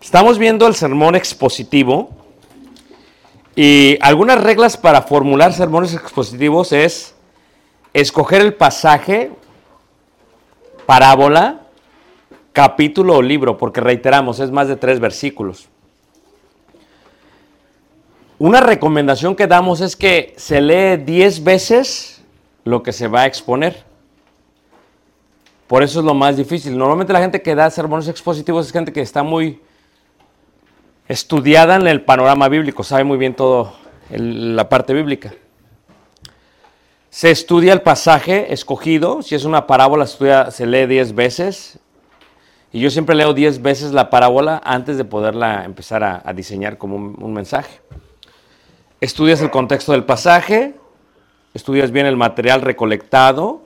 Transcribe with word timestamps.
estamos 0.00 0.38
viendo 0.38 0.66
el 0.66 0.74
sermón 0.74 1.14
expositivo 1.14 2.10
y 3.54 3.98
algunas 4.00 4.42
reglas 4.42 4.76
para 4.76 5.02
formular 5.02 5.52
sermones 5.52 5.94
expositivos 5.94 6.72
es 6.72 7.14
escoger 7.94 8.42
el 8.42 8.54
pasaje, 8.54 9.32
parábola, 10.84 11.62
capítulo 12.52 13.16
o 13.16 13.22
libro, 13.22 13.56
porque 13.56 13.80
reiteramos, 13.80 14.40
es 14.40 14.50
más 14.50 14.68
de 14.68 14.76
tres 14.76 15.00
versículos. 15.00 15.68
Una 18.38 18.60
recomendación 18.60 19.34
que 19.34 19.46
damos 19.46 19.80
es 19.80 19.96
que 19.96 20.34
se 20.36 20.60
lee 20.60 21.02
10 21.02 21.42
veces 21.42 22.22
lo 22.64 22.82
que 22.82 22.92
se 22.92 23.08
va 23.08 23.22
a 23.22 23.26
exponer. 23.26 23.84
Por 25.66 25.82
eso 25.82 26.00
es 26.00 26.04
lo 26.04 26.12
más 26.12 26.36
difícil. 26.36 26.76
Normalmente 26.76 27.14
la 27.14 27.20
gente 27.20 27.40
que 27.40 27.54
da 27.54 27.70
sermones 27.70 28.08
expositivos 28.08 28.66
es 28.66 28.72
gente 28.72 28.92
que 28.92 29.00
está 29.00 29.22
muy 29.22 29.60
estudiada 31.08 31.76
en 31.76 31.86
el 31.86 32.02
panorama 32.02 32.48
bíblico, 32.48 32.82
sabe 32.82 33.04
muy 33.04 33.18
bien 33.18 33.34
todo 33.34 33.74
la 34.10 34.68
parte 34.68 34.92
bíblica. 34.94 35.34
Se 37.10 37.30
estudia 37.30 37.72
el 37.72 37.82
pasaje 37.82 38.52
escogido, 38.52 39.22
si 39.22 39.34
es 39.34 39.44
una 39.44 39.66
parábola 39.66 40.06
se 40.06 40.66
lee 40.66 40.86
10 40.86 41.14
veces. 41.14 41.78
Y 42.72 42.80
yo 42.80 42.90
siempre 42.90 43.14
leo 43.14 43.32
10 43.32 43.62
veces 43.62 43.92
la 43.92 44.10
parábola 44.10 44.60
antes 44.62 44.98
de 44.98 45.04
poderla 45.04 45.64
empezar 45.64 46.04
a, 46.04 46.32
diseñar 46.34 46.76
como 46.76 46.96
un 46.96 47.32
mensaje. 47.32 47.80
Estudias 49.00 49.40
el 49.40 49.50
contexto 49.50 49.92
del 49.92 50.04
pasaje, 50.04 50.74
estudias 51.54 51.90
bien 51.90 52.06
el 52.06 52.16
material 52.16 52.60
recolectado, 52.60 53.62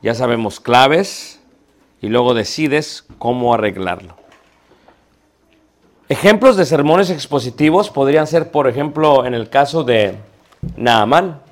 ya 0.00 0.14
sabemos 0.14 0.60
claves, 0.60 1.40
y 2.00 2.08
luego 2.08 2.32
decides 2.32 3.04
cómo 3.18 3.52
arreglarlo. 3.52 4.16
Ejemplos 6.10 6.56
de 6.56 6.64
sermones 6.64 7.10
expositivos 7.10 7.90
podrían 7.90 8.26
ser, 8.26 8.50
por 8.50 8.66
ejemplo, 8.66 9.26
en 9.26 9.34
el 9.34 9.50
caso 9.50 9.84
de 9.84 10.16
Naamán, 10.74 11.42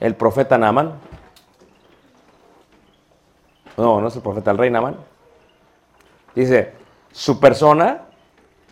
el 0.00 0.16
profeta 0.16 0.58
Naamán. 0.58 0.94
No, 3.76 4.00
no 4.00 4.08
es 4.08 4.16
el 4.16 4.22
profeta, 4.22 4.50
el 4.50 4.58
rey 4.58 4.68
Naamán. 4.68 4.96
Dice, 6.34 6.72
su 7.12 7.38
persona, 7.38 8.06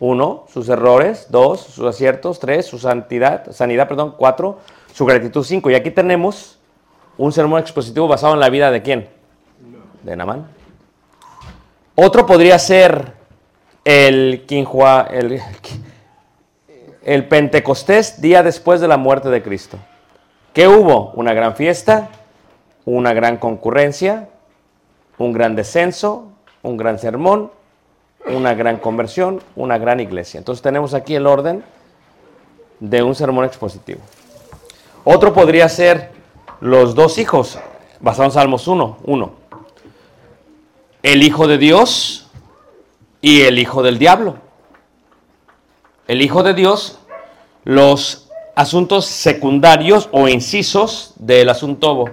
uno, 0.01 0.45
sus 0.53 0.69
errores, 0.69 1.29
dos, 1.31 1.61
sus 1.61 1.87
aciertos, 1.87 2.41
tres, 2.41 2.67
su 2.67 2.81
santidad, 2.81 3.53
sanidad, 3.53 3.87
perdón, 3.87 4.17
cuatro, 4.19 4.59
su 4.93 5.07
gratitud, 5.07 5.45
cinco. 5.45 5.71
Y 5.71 5.77
aquí 5.77 5.93
tenemos 5.93 6.59
un 7.17 7.31
sermón 7.31 7.61
expositivo 7.61 8.09
basado 8.09 8.35
en 8.35 8.41
la 8.41 8.51
vida 8.51 8.73
de 8.73 8.83
quién? 8.83 9.09
De 10.03 10.17
Naamán. 10.17 10.49
Otro 11.95 12.27
podría 12.27 12.59
ser 12.59 13.18
el, 13.89 14.45
quinjua- 14.47 15.09
el, 17.05 17.25
Pentecostés 17.27 18.21
día 18.21 18.43
después 18.43 18.83
de 18.83 18.89
la 18.89 18.99
muerte 18.99 19.31
de 19.31 19.43
Cristo. 19.43 19.79
¿Qué 20.53 20.69
hubo? 20.69 21.11
Una 21.15 21.33
gran 21.33 21.57
fiesta, 21.57 22.11
una 22.85 23.15
gran 23.15 23.39
concurrencia, 23.39 24.29
un 25.17 25.33
gran 25.33 25.57
descenso, 25.57 26.27
un 26.63 26.77
gran 26.77 26.99
sermón, 26.99 27.51
una 28.27 28.53
gran 28.53 28.77
conversión, 28.77 29.43
una 29.57 29.79
gran 29.79 30.01
iglesia. 30.01 30.37
Entonces 30.37 30.61
tenemos 30.61 30.93
aquí 30.93 31.15
el 31.15 31.27
orden 31.27 31.65
de 32.81 33.03
un 33.03 33.15
sermón 33.15 33.47
expositivo. 33.47 34.01
Otro 35.05 35.33
podría 35.33 35.67
ser 35.71 36.11
los 36.61 36.95
dos 36.95 37.17
hijos, 37.17 37.59
basado 38.01 38.25
en 38.25 38.33
Salmos 38.33 38.69
1, 38.69 38.99
1. 39.07 39.33
el 41.05 41.23
Hijo 41.23 41.47
de 41.49 41.57
Dios 41.57 42.28
y 43.21 43.43
el 43.43 43.59
Hijo 43.59 43.83
del 43.83 43.99
Diablo. 43.99 44.37
El 46.07 46.23
Hijo 46.23 46.43
de 46.43 46.55
Dios, 46.55 47.01
los 47.65 48.29
asuntos 48.55 49.07
secundarios 49.07 50.09
o 50.13 50.29
incisos 50.29 51.15
del 51.17 51.49
asunto 51.49 52.07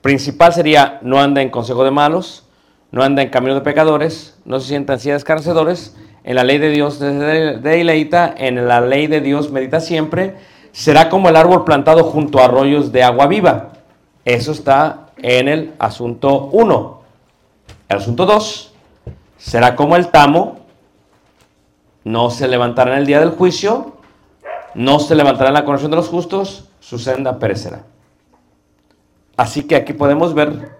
principal 0.00 0.52
sería 0.52 0.98
no 1.02 1.20
anda 1.20 1.42
en 1.42 1.50
consejo 1.50 1.84
de 1.84 1.90
malos, 1.90 2.44
no 2.90 3.02
anda 3.02 3.22
en 3.22 3.30
camino 3.30 3.54
de 3.54 3.60
pecadores, 3.60 4.38
no 4.44 4.58
se 4.58 4.68
sienta 4.68 4.94
en 4.94 5.00
silla 5.00 5.18
de 5.18 5.76
en 6.22 6.36
la 6.36 6.44
ley 6.44 6.58
de 6.58 6.70
Dios 6.70 6.98
deleita, 6.98 8.34
en 8.36 8.68
la 8.68 8.80
ley 8.80 9.06
de 9.06 9.20
Dios 9.20 9.50
medita 9.50 9.80
siempre, 9.80 10.36
será 10.72 11.08
como 11.08 11.28
el 11.28 11.36
árbol 11.36 11.64
plantado 11.64 12.04
junto 12.04 12.40
a 12.40 12.44
arroyos 12.44 12.92
de 12.92 13.02
agua 13.02 13.26
viva. 13.26 13.70
Eso 14.24 14.52
está 14.52 15.06
en 15.16 15.48
el 15.48 15.74
asunto 15.78 16.48
1. 16.52 17.00
El 17.88 17.96
asunto 17.96 18.26
2 18.26 18.69
será 19.40 19.74
como 19.74 19.96
el 19.96 20.08
tamo, 20.08 20.60
no 22.04 22.30
se 22.30 22.46
levantará 22.46 22.92
en 22.92 22.98
el 22.98 23.06
día 23.06 23.20
del 23.20 23.30
juicio, 23.30 23.96
no 24.74 25.00
se 25.00 25.14
levantará 25.14 25.48
en 25.48 25.54
la 25.54 25.64
conexión 25.64 25.90
de 25.90 25.96
los 25.96 26.08
justos, 26.08 26.68
su 26.78 26.98
senda 26.98 27.38
perecerá. 27.38 27.84
Así 29.36 29.66
que 29.66 29.76
aquí 29.76 29.94
podemos 29.94 30.34
ver 30.34 30.78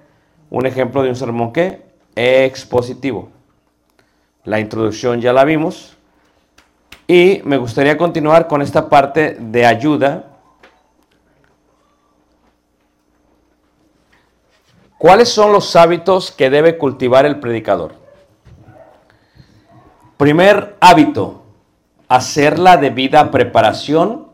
un 0.51 0.67
ejemplo 0.67 1.03
de 1.03 1.09
un 1.09 1.17
sermón 1.17 1.53
que 1.53 1.83
expositivo. 2.15 3.31
La 4.45 4.61
introducción 4.61 5.21
ya 5.21 5.33
la 5.33 5.45
vimos 5.45 5.97
y 7.07 7.41
me 7.45 7.57
gustaría 7.57 7.97
continuar 7.97 8.47
con 8.47 8.61
esta 8.61 8.91
parte 8.91 9.37
de 9.41 9.65
ayuda. 9.65 10.27
¿Cuáles 14.99 15.31
son 15.31 15.53
los 15.53 15.75
hábitos 15.77 16.31
que 16.31 16.51
debe 16.51 16.77
cultivar 16.77 17.25
el 17.25 17.41
predicador? 17.41 18.00
Primer 20.21 20.77
hábito, 20.81 21.45
hacer 22.07 22.59
la 22.59 22.77
debida 22.77 23.31
preparación 23.31 24.27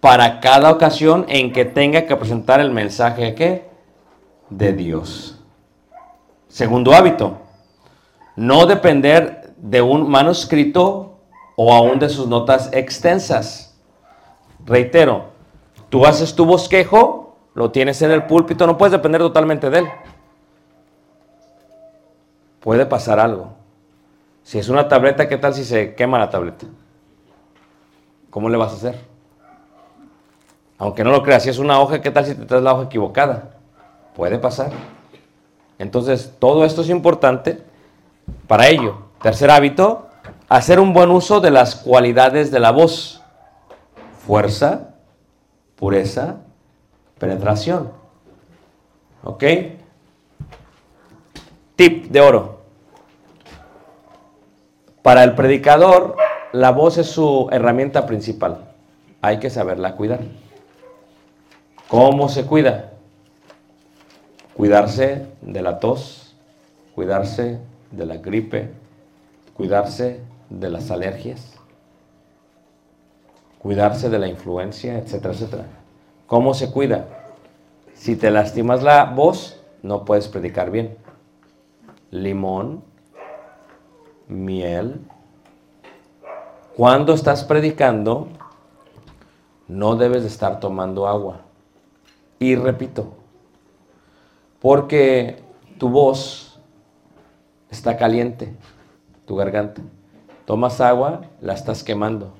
para 0.00 0.40
cada 0.40 0.72
ocasión 0.72 1.24
en 1.28 1.52
que 1.52 1.64
tenga 1.64 2.04
que 2.06 2.16
presentar 2.16 2.58
el 2.58 2.72
mensaje 2.72 3.36
¿qué? 3.36 3.68
de 4.50 4.72
Dios. 4.72 5.38
Segundo 6.48 6.94
hábito, 6.94 7.38
no 8.34 8.66
depender 8.66 9.54
de 9.58 9.80
un 9.82 10.10
manuscrito 10.10 11.20
o 11.54 11.72
aún 11.72 12.00
de 12.00 12.08
sus 12.08 12.26
notas 12.26 12.68
extensas. 12.72 13.78
Reitero, 14.66 15.26
tú 15.90 16.06
haces 16.06 16.34
tu 16.34 16.44
bosquejo, 16.44 17.36
lo 17.54 17.70
tienes 17.70 18.02
en 18.02 18.10
el 18.10 18.24
púlpito, 18.24 18.66
no 18.66 18.76
puedes 18.76 18.90
depender 18.90 19.20
totalmente 19.20 19.70
de 19.70 19.78
él. 19.78 19.86
Puede 22.58 22.84
pasar 22.84 23.20
algo. 23.20 23.57
Si 24.48 24.58
es 24.58 24.70
una 24.70 24.88
tableta, 24.88 25.28
¿qué 25.28 25.36
tal 25.36 25.52
si 25.52 25.62
se 25.62 25.94
quema 25.94 26.18
la 26.18 26.30
tableta? 26.30 26.64
¿Cómo 28.30 28.48
le 28.48 28.56
vas 28.56 28.72
a 28.72 28.76
hacer? 28.76 28.98
Aunque 30.78 31.04
no 31.04 31.10
lo 31.10 31.22
creas, 31.22 31.42
si 31.42 31.50
es 31.50 31.58
una 31.58 31.78
hoja, 31.78 32.00
¿qué 32.00 32.10
tal 32.10 32.24
si 32.24 32.34
te 32.34 32.46
traes 32.46 32.64
la 32.64 32.72
hoja 32.72 32.84
equivocada? 32.84 33.58
Puede 34.16 34.38
pasar. 34.38 34.70
Entonces, 35.78 36.32
todo 36.38 36.64
esto 36.64 36.80
es 36.80 36.88
importante 36.88 37.62
para 38.46 38.68
ello. 38.68 38.96
Tercer 39.20 39.50
hábito, 39.50 40.08
hacer 40.48 40.80
un 40.80 40.94
buen 40.94 41.10
uso 41.10 41.40
de 41.40 41.50
las 41.50 41.74
cualidades 41.74 42.50
de 42.50 42.60
la 42.60 42.70
voz. 42.70 43.22
Fuerza, 44.26 44.94
pureza, 45.76 46.36
penetración. 47.18 47.92
¿Ok? 49.24 49.44
Tip 51.76 52.06
de 52.06 52.20
oro. 52.22 52.57
Para 55.02 55.24
el 55.24 55.34
predicador, 55.34 56.16
la 56.52 56.70
voz 56.70 56.98
es 56.98 57.06
su 57.06 57.48
herramienta 57.50 58.06
principal. 58.06 58.72
Hay 59.20 59.38
que 59.38 59.50
saberla 59.50 59.96
cuidar. 59.96 60.20
¿Cómo 61.88 62.28
se 62.28 62.44
cuida? 62.44 62.92
Cuidarse 64.54 65.26
de 65.40 65.62
la 65.62 65.78
tos, 65.78 66.34
cuidarse 66.94 67.58
de 67.90 68.06
la 68.06 68.16
gripe, 68.16 68.70
cuidarse 69.54 70.20
de 70.50 70.68
las 70.68 70.90
alergias, 70.90 71.54
cuidarse 73.58 74.10
de 74.10 74.18
la 74.18 74.28
influencia, 74.28 74.98
etcétera, 74.98 75.34
etcétera. 75.34 75.64
¿Cómo 76.26 76.54
se 76.54 76.70
cuida? 76.70 77.06
Si 77.94 78.16
te 78.16 78.30
lastimas 78.30 78.82
la 78.82 79.04
voz, 79.04 79.60
no 79.82 80.04
puedes 80.04 80.28
predicar 80.28 80.70
bien. 80.70 80.96
Limón, 82.10 82.82
miel. 84.28 85.00
Cuando 86.76 87.14
estás 87.14 87.44
predicando, 87.44 88.28
no 89.66 89.96
debes 89.96 90.22
de 90.22 90.28
estar 90.28 90.60
tomando 90.60 91.08
agua. 91.08 91.40
Y 92.38 92.54
repito, 92.54 93.14
porque 94.60 95.42
tu 95.78 95.88
voz 95.88 96.60
está 97.70 97.96
caliente, 97.96 98.54
tu 99.26 99.34
garganta. 99.36 99.82
Tomas 100.44 100.80
agua, 100.80 101.22
la 101.40 101.54
estás 101.54 101.82
quemando. 101.82 102.32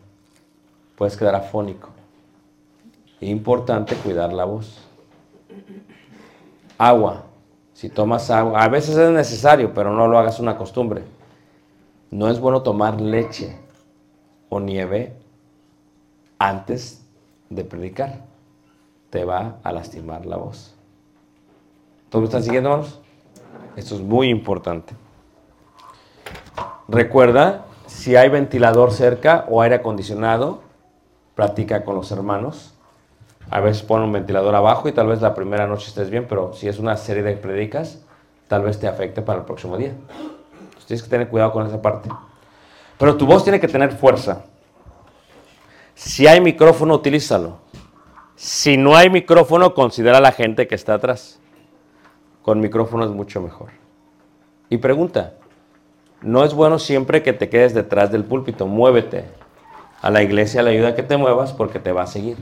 Puedes 0.96 1.16
quedar 1.16 1.34
afónico. 1.34 1.90
Importante 3.20 3.96
cuidar 3.96 4.32
la 4.32 4.44
voz. 4.44 4.78
Agua. 6.78 7.24
Si 7.74 7.88
tomas 7.88 8.30
agua, 8.30 8.62
a 8.62 8.68
veces 8.68 8.96
es 8.96 9.10
necesario, 9.10 9.74
pero 9.74 9.92
no 9.92 10.08
lo 10.08 10.18
hagas 10.18 10.40
una 10.40 10.56
costumbre. 10.56 11.02
No 12.10 12.28
es 12.28 12.40
bueno 12.40 12.62
tomar 12.62 13.00
leche 13.00 13.56
o 14.48 14.60
nieve 14.60 15.14
antes 16.38 17.04
de 17.50 17.64
predicar 17.64 18.28
te 19.10 19.24
va 19.24 19.56
a 19.62 19.72
lastimar 19.72 20.26
la 20.26 20.36
voz. 20.36 20.74
¿Todos 22.10 22.22
me 22.22 22.26
están 22.26 22.42
siguiendo? 22.42 22.84
Esto 23.76 23.94
es 23.94 24.00
muy 24.00 24.28
importante. 24.28 24.94
Recuerda, 26.88 27.64
si 27.86 28.16
hay 28.16 28.28
ventilador 28.28 28.92
cerca 28.92 29.44
o 29.48 29.62
aire 29.62 29.76
acondicionado, 29.76 30.62
practica 31.34 31.84
con 31.84 31.94
los 31.94 32.10
hermanos. 32.10 32.74
A 33.50 33.60
veces 33.60 33.82
pon 33.82 34.02
un 34.02 34.12
ventilador 34.12 34.54
abajo 34.54 34.88
y 34.88 34.92
tal 34.92 35.06
vez 35.06 35.22
la 35.22 35.34
primera 35.34 35.66
noche 35.66 35.88
estés 35.88 36.10
bien, 36.10 36.26
pero 36.28 36.52
si 36.52 36.68
es 36.68 36.78
una 36.78 36.96
serie 36.96 37.22
de 37.22 37.36
predicas, 37.36 38.04
tal 38.46 38.62
vez 38.62 38.78
te 38.78 38.88
afecte 38.88 39.22
para 39.22 39.40
el 39.40 39.44
próximo 39.44 39.76
día. 39.76 39.92
Tienes 40.88 41.02
que 41.02 41.10
tener 41.10 41.28
cuidado 41.28 41.52
con 41.52 41.66
esa 41.66 41.82
parte. 41.82 42.08
Pero 42.96 43.14
tu 43.18 43.26
voz 43.26 43.44
tiene 43.44 43.60
que 43.60 43.68
tener 43.68 43.92
fuerza. 43.92 44.46
Si 45.94 46.26
hay 46.26 46.40
micrófono, 46.40 46.94
utilízalo. 46.94 47.58
Si 48.36 48.78
no 48.78 48.96
hay 48.96 49.10
micrófono, 49.10 49.74
considera 49.74 50.16
a 50.16 50.22
la 50.22 50.32
gente 50.32 50.66
que 50.66 50.74
está 50.74 50.94
atrás. 50.94 51.40
Con 52.40 52.60
micrófono 52.60 53.04
es 53.04 53.10
mucho 53.10 53.42
mejor. 53.42 53.68
Y 54.70 54.78
pregunta, 54.78 55.34
no 56.22 56.42
es 56.42 56.54
bueno 56.54 56.78
siempre 56.78 57.22
que 57.22 57.34
te 57.34 57.50
quedes 57.50 57.74
detrás 57.74 58.10
del 58.10 58.24
púlpito, 58.24 58.66
muévete. 58.66 59.26
A 60.00 60.08
la 60.08 60.22
iglesia 60.22 60.62
le 60.62 60.70
ayuda 60.70 60.94
que 60.94 61.02
te 61.02 61.18
muevas 61.18 61.52
porque 61.52 61.80
te 61.80 61.92
va 61.92 62.04
a 62.04 62.06
seguir. 62.06 62.38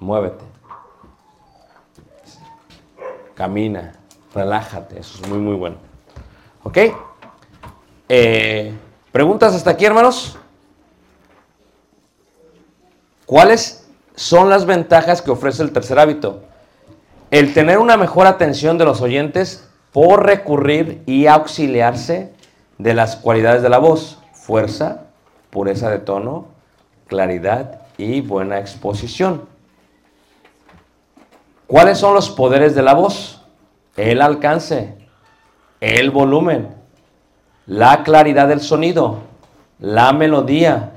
Muévete. 0.00 0.42
Camina, 3.34 3.92
relájate, 4.34 5.00
eso 5.00 5.22
es 5.22 5.28
muy, 5.28 5.38
muy 5.38 5.54
bueno. 5.54 5.76
¿Ok? 6.62 6.78
Eh, 8.08 8.72
¿Preguntas 9.12 9.54
hasta 9.54 9.70
aquí, 9.70 9.84
hermanos? 9.84 10.38
¿Cuáles 13.26 13.88
son 14.18 14.50
las 14.50 14.66
ventajas 14.66 15.22
que 15.22 15.30
ofrece 15.30 15.62
el 15.62 15.70
tercer 15.70 15.96
hábito. 15.96 16.42
El 17.30 17.54
tener 17.54 17.78
una 17.78 17.96
mejor 17.96 18.26
atención 18.26 18.76
de 18.76 18.84
los 18.84 19.00
oyentes 19.00 19.68
por 19.92 20.26
recurrir 20.26 21.02
y 21.06 21.28
auxiliarse 21.28 22.32
de 22.78 22.94
las 22.94 23.14
cualidades 23.14 23.62
de 23.62 23.68
la 23.68 23.78
voz, 23.78 24.18
fuerza, 24.32 25.04
pureza 25.50 25.88
de 25.88 26.00
tono, 26.00 26.48
claridad 27.06 27.82
y 27.96 28.20
buena 28.22 28.58
exposición. 28.58 29.48
¿Cuáles 31.68 31.98
son 31.98 32.14
los 32.14 32.28
poderes 32.28 32.74
de 32.74 32.82
la 32.82 32.94
voz? 32.94 33.42
El 33.96 34.20
alcance, 34.20 34.96
el 35.80 36.10
volumen, 36.10 36.74
la 37.68 38.02
claridad 38.02 38.48
del 38.48 38.60
sonido, 38.60 39.18
la 39.78 40.12
melodía, 40.12 40.92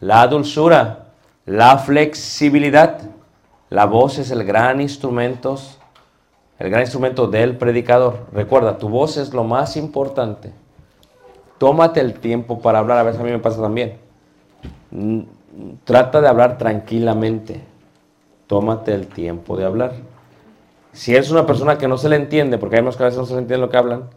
la 0.00 0.26
dulzura, 0.28 1.06
la 1.46 1.78
flexibilidad. 1.78 3.00
La 3.70 3.86
voz 3.86 4.18
es 4.18 4.30
el 4.30 4.44
gran 4.44 4.80
instrumento, 4.80 5.56
el 6.58 6.70
gran 6.70 6.82
instrumento 6.82 7.26
del 7.26 7.56
predicador. 7.56 8.26
Recuerda, 8.32 8.78
tu 8.78 8.88
voz 8.88 9.16
es 9.16 9.32
lo 9.32 9.44
más 9.44 9.76
importante. 9.76 10.52
Tómate 11.56 12.00
el 12.00 12.14
tiempo 12.14 12.60
para 12.60 12.80
hablar. 12.80 12.98
A 12.98 13.02
veces 13.02 13.20
a 13.20 13.24
mí 13.24 13.30
me 13.30 13.38
pasa 13.38 13.62
también. 13.62 13.96
Mm, 14.90 15.20
trata 15.84 16.20
de 16.20 16.28
hablar 16.28 16.58
tranquilamente. 16.58 17.62
Tómate 18.46 18.92
el 18.92 19.06
tiempo 19.06 19.56
de 19.56 19.64
hablar. 19.64 19.94
Si 20.92 21.14
eres 21.14 21.30
una 21.30 21.46
persona 21.46 21.78
que 21.78 21.88
no 21.88 21.96
se 21.96 22.08
le 22.08 22.16
entiende, 22.16 22.58
porque 22.58 22.76
hay 22.76 22.82
que 22.82 22.88
a 22.88 23.06
veces 23.06 23.18
no 23.18 23.26
se 23.26 23.34
le 23.34 23.40
entiende 23.40 23.64
lo 23.64 23.70
que 23.70 23.76
hablan, 23.76 24.10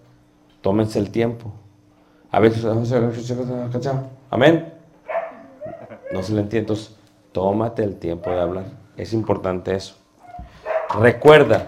Tómense 0.62 0.98
el 0.98 1.12
tiempo. 1.12 1.52
A 2.34 2.40
veces, 2.40 2.66
amén. 4.32 4.74
No 6.12 6.24
se 6.24 6.34
le 6.34 6.42
entiende. 6.42 6.58
Entonces, 6.58 6.96
tómate 7.32 7.84
el 7.84 8.00
tiempo 8.00 8.32
de 8.32 8.42
hablar. 8.42 8.66
Es 8.98 9.14
importante 9.14 9.76
eso. 9.76 9.98
Recuerda, 11.00 11.68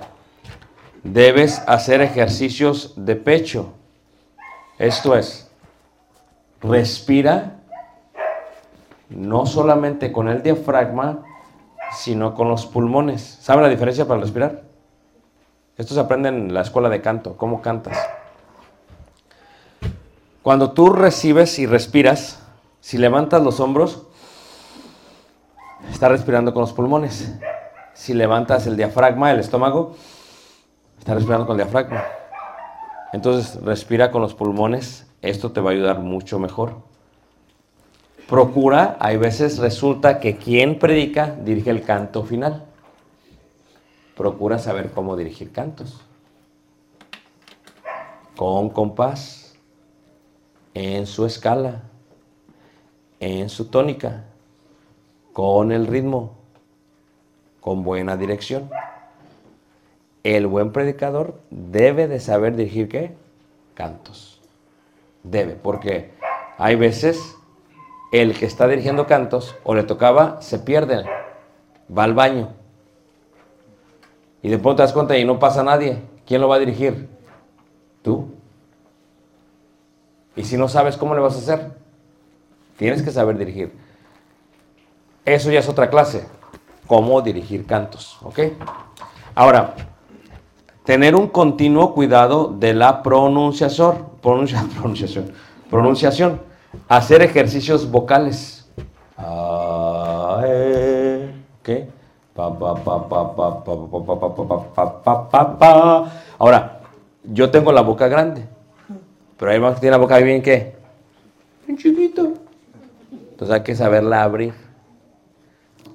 debes 1.03 1.62
hacer 1.67 2.01
ejercicios 2.01 2.93
de 2.95 3.15
pecho. 3.15 3.74
Esto 4.79 5.15
es, 5.15 5.51
respira 6.62 7.60
no 9.10 9.45
solamente 9.45 10.12
con 10.12 10.29
el 10.29 10.41
diafragma, 10.41 11.25
sino 11.91 12.34
con 12.34 12.50
los 12.50 12.65
pulmones. 12.65 13.22
¿Saben 13.22 13.62
la 13.62 13.69
diferencia 13.69 14.07
para 14.07 14.19
respirar? 14.19 14.63
Esto 15.77 15.93
se 15.93 16.00
aprende 16.00 16.29
en 16.29 16.55
la 16.55 16.62
escuela 16.62 16.89
de 16.89 17.01
canto, 17.01 17.38
cómo 17.38 17.62
cantas. 17.62 18.14
Cuando 20.45 20.73
tú 20.73 20.89
recibes 20.89 21.57
y 21.57 21.65
respiras, 21.65 22.39
si 22.79 22.99
levantas 22.99 23.41
los 23.41 23.59
hombros, 23.59 24.03
estás 25.91 26.11
respirando 26.11 26.53
con 26.53 26.61
los 26.61 26.71
pulmones. 26.71 27.33
Si 27.95 28.13
levantas 28.13 28.67
el 28.67 28.77
diafragma, 28.77 29.31
el 29.31 29.39
estómago, 29.39 29.95
estás 30.99 31.15
respirando 31.15 31.47
con 31.47 31.59
el 31.59 31.65
diafragma. 31.65 32.03
Entonces, 33.11 33.59
respira 33.63 34.11
con 34.11 34.21
los 34.21 34.35
pulmones. 34.35 35.07
Esto 35.23 35.51
te 35.51 35.61
va 35.61 35.71
a 35.71 35.73
ayudar 35.73 35.97
mucho 35.97 36.37
mejor. 36.37 36.75
Procura, 38.29 38.97
hay 38.99 39.17
veces 39.17 39.57
resulta 39.57 40.19
que 40.19 40.37
quien 40.37 40.77
predica 40.77 41.35
dirige 41.43 41.71
el 41.71 41.81
canto 41.81 42.21
final. 42.21 42.65
Procura 44.15 44.59
saber 44.59 44.91
cómo 44.91 45.17
dirigir 45.17 45.51
cantos. 45.51 46.01
Con 48.35 48.69
compás, 48.69 49.44
en 50.75 51.08
su 51.08 51.25
escala, 51.25 51.82
en 53.20 53.50
su 53.50 53.65
tónica, 53.65 54.25
con 55.34 55.72
el 55.72 55.88
ritmo, 55.88 56.36
con 57.62 57.84
buena 57.84 58.17
dirección. 58.17 58.70
El 60.24 60.48
buen 60.48 60.72
predicador 60.72 61.39
debe 61.50 62.08
de 62.08 62.20
saber 62.20 62.55
dirigir 62.55 62.89
qué? 62.89 63.15
Cantos. 63.74 64.41
Debe, 65.24 65.55
porque 65.55 66.12
hay 66.58 66.75
veces 66.75 67.36
el 68.12 68.38
que 68.38 68.46
está 68.46 68.67
dirigiendo 68.67 69.08
cantos 69.08 69.55
o 69.63 69.75
le 69.75 69.84
tocaba, 69.84 70.41
se 70.41 70.60
pierde, 70.60 71.05
va 71.96 72.03
al 72.03 72.13
baño. 72.13 72.50
Y 74.41 74.50
de 74.50 74.58
pronto 74.58 74.77
te 74.77 74.82
das 74.84 74.94
cuenta 74.94 75.17
y 75.17 75.25
no 75.25 75.39
pasa 75.39 75.63
nadie. 75.63 76.01
¿Quién 76.25 76.41
lo 76.41 76.48
va 76.48 76.58
a 76.58 76.60
dirigir? 76.60 77.10
Tú. 78.03 78.34
Y 80.35 80.43
si 80.43 80.57
no 80.57 80.67
sabes 80.67 80.97
cómo 80.97 81.15
le 81.15 81.21
vas 81.21 81.35
a 81.35 81.39
hacer, 81.39 81.71
tienes 82.77 83.01
que 83.01 83.11
saber 83.11 83.37
dirigir. 83.37 83.73
Eso 85.23 85.51
ya 85.51 85.59
es 85.59 85.69
otra 85.69 85.89
clase. 85.89 86.27
Cómo 86.87 87.21
dirigir 87.21 87.65
cantos. 87.65 88.17
¿Ok? 88.21 88.39
Ahora, 89.33 89.75
tener 90.83 91.15
un 91.15 91.27
continuo 91.27 91.93
cuidado 91.93 92.47
de 92.47 92.73
la 92.73 93.01
pronunciación. 93.01 94.05
pronunciación. 95.69 96.41
Hacer 96.87 97.21
ejercicios 97.21 97.89
vocales. 97.89 98.69
Ahora, 106.37 106.81
yo 107.23 107.49
tengo 107.49 107.71
la 107.71 107.81
boca 107.81 108.07
grande, 108.07 108.45
pero 109.37 109.51
hay 109.51 109.59
más 109.59 109.75
que 109.75 109.81
tiene 109.81 109.91
la 109.91 109.97
boca 109.97 110.17
bien 110.19 110.41
que 110.41 110.75
un 111.67 111.77
chiquito. 111.77 112.33
Entonces 113.11 113.53
hay 113.53 113.63
que 113.63 113.75
saberla 113.75 114.23
abrir. 114.23 114.53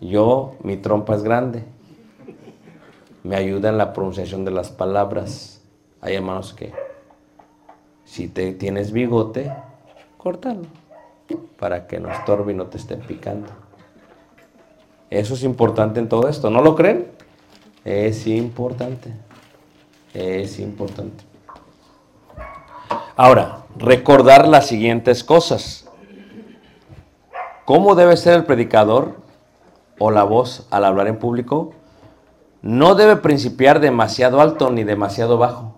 Yo, 0.01 0.57
mi 0.63 0.77
trompa 0.77 1.15
es 1.15 1.23
grande. 1.23 1.65
Me 3.23 3.37
ayuda 3.37 3.69
en 3.69 3.79
la 3.79 3.93
pronunciación 3.93 4.45
de 4.45 4.51
las 4.51 4.71
palabras. 4.71 5.63
Hay 6.01 6.15
hermanos 6.15 6.55
que, 6.55 6.73
si 8.05 8.29
te 8.29 8.53
tienes 8.53 8.93
bigote, 8.93 9.53
córtalo 10.17 10.63
para 11.59 11.87
que 11.87 12.01
no 12.01 12.11
estorbe 12.11 12.53
y 12.53 12.57
no 12.57 12.67
te 12.67 12.79
esté 12.79 12.97
picando. 12.97 13.49
Eso 15.11 15.35
es 15.35 15.43
importante 15.43 16.01
en 16.01 16.09
todo 16.09 16.29
esto. 16.29 16.51
¿No 16.51 16.63
lo 16.63 16.75
creen? 16.75 17.07
Es 17.85 18.27
importante. 18.27 19.13
Es 20.15 20.59
importante. 20.59 21.30
Ahora, 23.17 23.65
recordar 23.77 24.49
las 24.49 24.67
siguientes 24.67 25.25
cosas. 25.25 25.89
¿Cómo 27.65 27.95
debe 27.95 28.17
ser 28.17 28.35
el 28.35 28.45
predicador 28.45 29.17
o 29.99 30.11
la 30.11 30.25
voz 30.25 30.67
al 30.71 30.85
hablar 30.85 31.07
en 31.07 31.19
público? 31.19 31.73
No 32.63 32.95
debe 32.95 33.17
principiar 33.17 33.81
demasiado 33.81 34.41
alto 34.41 34.71
ni 34.71 34.85
demasiado 34.85 35.39
bajo. 35.39 35.77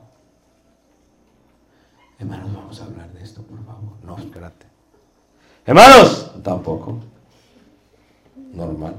Hermanos, 2.18 2.54
vamos 2.54 2.80
a 2.80 2.84
hablar 2.84 3.10
de 3.12 3.22
esto, 3.22 3.42
por 3.42 3.64
favor. 3.64 3.94
No, 4.04 4.16
espérate. 4.16 4.66
Hermanos, 5.66 6.32
tampoco. 6.42 6.98
Normal. 8.52 8.94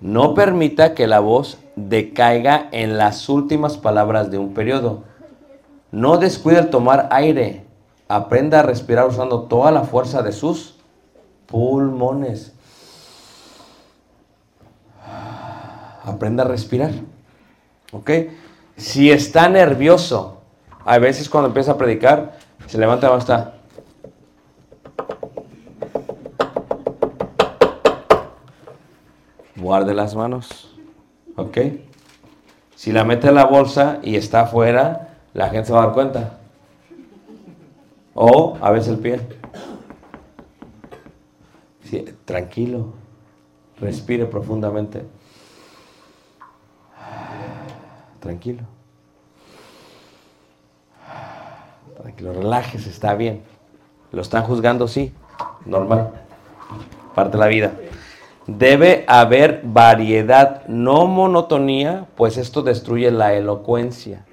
No 0.00 0.34
permita 0.34 0.94
que 0.94 1.06
la 1.06 1.20
voz 1.20 1.58
decaiga 1.76 2.68
en 2.72 2.96
las 2.98 3.28
últimas 3.28 3.78
palabras 3.78 4.30
de 4.30 4.38
un 4.38 4.54
periodo. 4.54 5.04
No 5.92 6.18
descuide 6.18 6.58
el 6.60 6.70
tomar 6.70 7.08
aire. 7.10 7.66
Aprenda 8.08 8.60
a 8.60 8.62
respirar 8.62 9.06
usando 9.06 9.42
toda 9.42 9.70
la 9.70 9.82
fuerza 9.82 10.22
de 10.22 10.32
sus 10.32 10.76
pulmones. 11.46 12.52
Aprenda 16.04 16.44
a 16.44 16.48
respirar. 16.48 16.92
¿Ok? 17.92 18.10
Si 18.76 19.10
está 19.10 19.48
nervioso, 19.48 20.40
a 20.84 20.98
veces 20.98 21.28
cuando 21.28 21.48
empieza 21.48 21.72
a 21.72 21.78
predicar, 21.78 22.38
se 22.66 22.78
levanta 22.78 23.12
y 23.12 23.18
está. 23.18 23.54
Guarde 29.56 29.94
las 29.94 30.14
manos. 30.14 30.74
¿Ok? 31.36 31.58
Si 32.74 32.92
la 32.92 33.04
mete 33.04 33.28
en 33.28 33.34
la 33.34 33.44
bolsa 33.44 33.98
y 34.02 34.16
está 34.16 34.42
afuera, 34.42 35.09
la 35.32 35.48
gente 35.48 35.66
se 35.66 35.72
va 35.72 35.82
a 35.82 35.86
dar 35.86 35.94
cuenta. 35.94 36.38
O 38.14 38.56
a 38.60 38.70
veces 38.70 38.90
el 38.90 38.98
pie. 38.98 39.20
tranquilo. 42.24 42.92
Respire 43.80 44.26
profundamente. 44.26 45.04
Tranquilo. 48.20 48.62
Tranquilo, 51.96 52.32
relájese, 52.32 52.90
está 52.90 53.14
bien. 53.14 53.42
¿Lo 54.12 54.22
están 54.22 54.44
juzgando? 54.44 54.88
Sí, 54.88 55.12
normal. 55.64 56.10
Parte 57.14 57.32
de 57.32 57.38
la 57.38 57.46
vida. 57.46 57.72
Debe 58.46 59.04
haber 59.06 59.60
variedad, 59.64 60.66
no 60.66 61.06
monotonía, 61.06 62.06
pues 62.16 62.36
esto 62.36 62.62
destruye 62.62 63.10
la 63.10 63.34
elocuencia. 63.34 64.24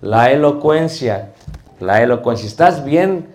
La 0.00 0.30
elocuencia, 0.30 1.32
la 1.80 2.02
elocuencia. 2.02 2.42
Si 2.42 2.48
estás 2.48 2.84
bien 2.84 3.34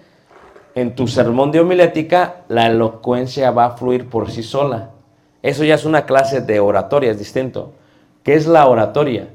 en 0.76 0.96
tu 0.96 1.08
sermón 1.08 1.52
de 1.52 1.60
homilética, 1.60 2.44
la 2.48 2.68
elocuencia 2.68 3.52
va 3.52 3.66
a 3.66 3.72
fluir 3.72 4.10
por 4.10 4.32
sí 4.32 4.44
sola. 4.44 4.92
Eso 5.42 5.66
ya 5.66 5.76
es 5.76 5.86
una 5.86 6.06
clase 6.06 6.42
de 6.42 6.60
oratoria, 6.60 7.12
es 7.12 7.20
distinto. 7.20 7.74
¿Qué 8.24 8.36
es 8.36 8.48
la 8.48 8.68
oratoria? 8.68 9.28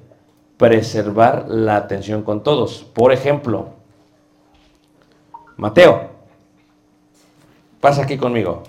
Preservar 0.57 1.45
la 1.49 1.77
atención 1.77 2.23
con 2.23 2.43
todos. 2.43 2.83
Por 2.95 3.13
ejemplo, 3.13 3.69
Mateo, 5.57 6.09
pasa 7.81 8.03
aquí 8.03 8.17
conmigo. 8.17 8.63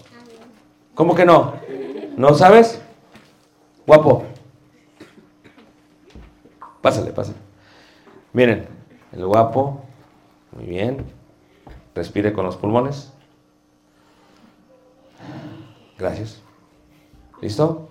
¿Cómo 0.94 1.16
que 1.16 1.26
no? 1.26 1.54
¿No 2.18 2.34
sabes? 2.34 2.82
Guapo. 3.88 4.26
Pásale, 6.82 7.12
pásale. 7.12 7.49
Miren, 8.34 8.68
el 9.12 9.26
guapo. 9.26 9.82
Muy 10.52 10.66
bien. 10.66 11.06
Respire 11.96 12.34
con 12.34 12.46
los 12.46 12.58
pulmones. 12.58 13.12
Gracias. 15.98 16.42
¿Listo? 17.42 17.90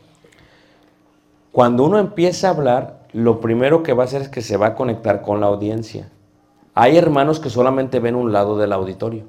Cuando 1.53 1.85
uno 1.85 1.99
empieza 1.99 2.49
a 2.49 2.51
hablar, 2.51 3.07
lo 3.13 3.41
primero 3.41 3.83
que 3.83 3.93
va 3.93 4.05
a 4.05 4.07
hacer 4.07 4.23
es 4.23 4.29
que 4.29 4.43
se 4.43 4.57
va 4.57 4.69
a 4.69 4.75
conectar 4.75 5.23
con 5.23 5.41
la 5.41 5.47
audiencia. 5.47 6.09
Hay 6.75 6.97
hermanos 6.97 7.41
que 7.41 7.51
solamente 7.51 8.01
ven 8.01 8.15
un 8.15 8.33
lado 8.33 8.57
del 8.57 8.73
auditorio. 8.73 9.25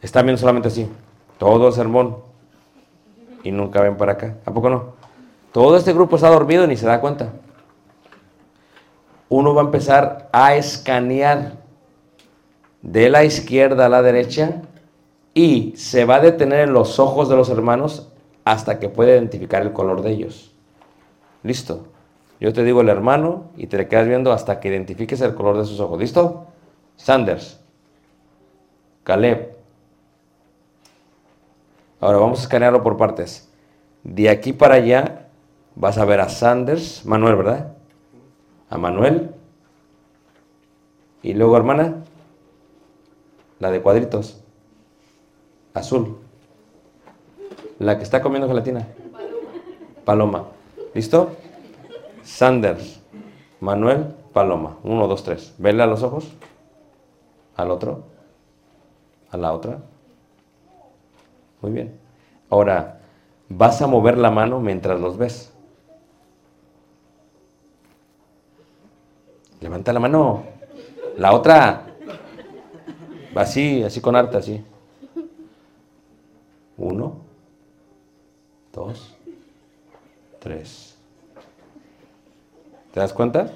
Están 0.00 0.26
viendo 0.26 0.38
solamente 0.38 0.68
así. 0.68 0.88
Todo 1.38 1.68
el 1.68 1.72
sermón 1.72 2.18
y 3.42 3.50
nunca 3.50 3.80
ven 3.80 3.96
para 3.96 4.12
acá. 4.12 4.36
¿A 4.44 4.52
poco 4.52 4.70
no? 4.70 4.92
Todo 5.52 5.76
este 5.76 5.92
grupo 5.92 6.16
está 6.16 6.28
dormido 6.28 6.64
y 6.64 6.68
ni 6.68 6.76
se 6.76 6.86
da 6.86 7.00
cuenta. 7.00 7.32
Uno 9.30 9.54
va 9.54 9.62
a 9.62 9.64
empezar 9.64 10.28
a 10.32 10.56
escanear 10.56 11.52
de 12.82 13.08
la 13.08 13.24
izquierda 13.24 13.86
a 13.86 13.88
la 13.88 14.02
derecha 14.02 14.62
y 15.32 15.72
se 15.76 16.04
va 16.04 16.16
a 16.16 16.20
detener 16.20 16.68
en 16.68 16.74
los 16.74 16.98
ojos 16.98 17.28
de 17.28 17.36
los 17.36 17.48
hermanos 17.48 18.08
hasta 18.44 18.80
que 18.80 18.88
pueda 18.88 19.12
identificar 19.12 19.62
el 19.62 19.72
color 19.72 20.02
de 20.02 20.10
ellos. 20.10 20.52
Listo. 21.42 21.86
Yo 22.40 22.52
te 22.52 22.64
digo 22.64 22.80
el 22.80 22.88
hermano 22.88 23.50
y 23.56 23.68
te 23.68 23.76
le 23.76 23.86
quedas 23.86 24.08
viendo 24.08 24.32
hasta 24.32 24.60
que 24.60 24.68
identifiques 24.68 25.20
el 25.20 25.34
color 25.34 25.58
de 25.58 25.64
sus 25.64 25.78
ojos. 25.78 25.98
¿Listo? 26.00 26.46
Sanders. 26.96 27.60
Caleb. 29.04 29.56
Ahora 32.00 32.18
vamos 32.18 32.40
a 32.40 32.42
escanearlo 32.42 32.82
por 32.82 32.96
partes. 32.96 33.48
De 34.02 34.28
aquí 34.28 34.52
para 34.52 34.76
allá 34.76 35.28
vas 35.76 35.98
a 35.98 36.04
ver 36.04 36.20
a 36.20 36.28
Sanders, 36.28 37.04
Manuel, 37.04 37.36
¿verdad? 37.36 37.74
A 38.70 38.78
Manuel. 38.78 39.34
Y 41.22 41.34
luego, 41.34 41.56
hermana, 41.56 42.04
la 43.58 43.70
de 43.70 43.82
cuadritos. 43.82 44.42
Azul. 45.74 46.18
La 47.78 47.98
que 47.98 48.04
está 48.04 48.22
comiendo 48.22 48.48
gelatina. 48.48 48.88
Paloma. 50.04 50.46
¿Listo? 50.94 51.36
Sanders, 52.22 53.00
Manuel, 53.60 54.14
Paloma. 54.32 54.78
Uno, 54.82 55.06
dos, 55.06 55.24
tres. 55.24 55.54
Vele 55.58 55.82
a 55.82 55.86
los 55.86 56.02
ojos. 56.02 56.32
Al 57.56 57.70
otro. 57.70 58.04
A 59.30 59.36
la 59.36 59.52
otra. 59.52 59.78
Muy 61.60 61.72
bien. 61.72 61.98
Ahora, 62.48 63.00
vas 63.48 63.82
a 63.82 63.86
mover 63.86 64.18
la 64.18 64.30
mano 64.30 64.60
mientras 64.60 65.00
los 65.00 65.18
ves. 65.18 65.52
Levanta 69.60 69.92
la 69.92 70.00
mano. 70.00 70.44
La 71.16 71.32
otra. 71.32 71.86
Así, 73.34 73.82
así 73.82 74.00
con 74.00 74.16
arte, 74.16 74.36
así. 74.36 74.64
Uno, 76.76 77.16
dos, 78.72 79.14
tres. 80.38 80.96
¿Te 82.92 83.00
das 83.00 83.12
cuenta? 83.12 83.50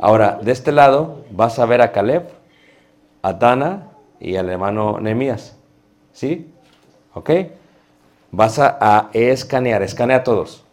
Ahora, 0.00 0.38
de 0.42 0.52
este 0.52 0.72
lado 0.72 1.24
vas 1.30 1.58
a 1.58 1.66
ver 1.66 1.80
a 1.80 1.92
Caleb, 1.92 2.28
a 3.22 3.32
Dana 3.32 3.88
y 4.20 4.36
al 4.36 4.50
hermano 4.50 4.98
Nehemías. 5.00 5.56
¿Sí? 6.12 6.52
¿Ok? 7.14 7.30
Vas 8.32 8.58
a, 8.58 8.76
a 8.80 9.10
escanear, 9.12 9.82
escanea 9.82 10.18
a 10.18 10.24
todos. 10.24 10.64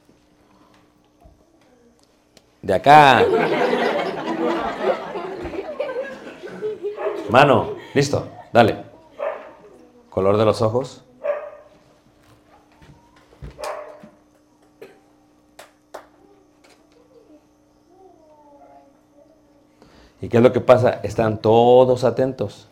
De 2.61 2.73
acá. 2.73 3.23
Mano, 7.33 7.77
listo, 7.95 8.27
dale. 8.53 8.83
Color 10.11 10.37
de 10.37 10.45
los 10.45 10.61
ojos. 10.61 11.03
¿Y 20.21 20.29
qué 20.29 20.37
es 20.37 20.43
lo 20.43 20.53
que 20.53 20.61
pasa? 20.61 20.99
Están 21.01 21.39
todos 21.39 22.03
atentos. 22.03 22.67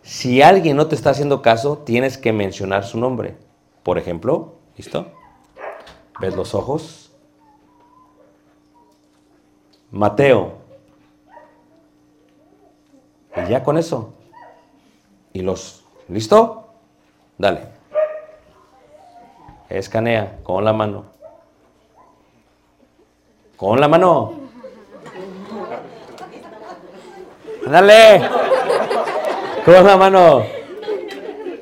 Si 0.00 0.40
alguien 0.40 0.78
no 0.78 0.86
te 0.86 0.94
está 0.94 1.10
haciendo 1.10 1.42
caso, 1.42 1.76
tienes 1.84 2.16
que 2.16 2.32
mencionar 2.32 2.86
su 2.86 2.98
nombre. 2.98 3.36
Por 3.82 3.98
ejemplo, 3.98 4.54
¿listo? 4.78 5.12
¿Ves 6.22 6.34
los 6.34 6.54
ojos? 6.54 7.12
Mateo. 9.90 10.65
Y 13.36 13.50
ya 13.50 13.62
con 13.62 13.76
eso. 13.76 14.14
Y 15.32 15.42
los... 15.42 15.84
¿Listo? 16.08 16.68
Dale. 17.36 17.68
Escanea 19.68 20.38
con 20.42 20.64
la 20.64 20.72
mano. 20.72 21.04
Con 23.56 23.80
la 23.80 23.88
mano. 23.88 24.34
Dale. 27.66 28.28
Con 29.64 29.84
la 29.84 29.96
mano. 29.96 30.44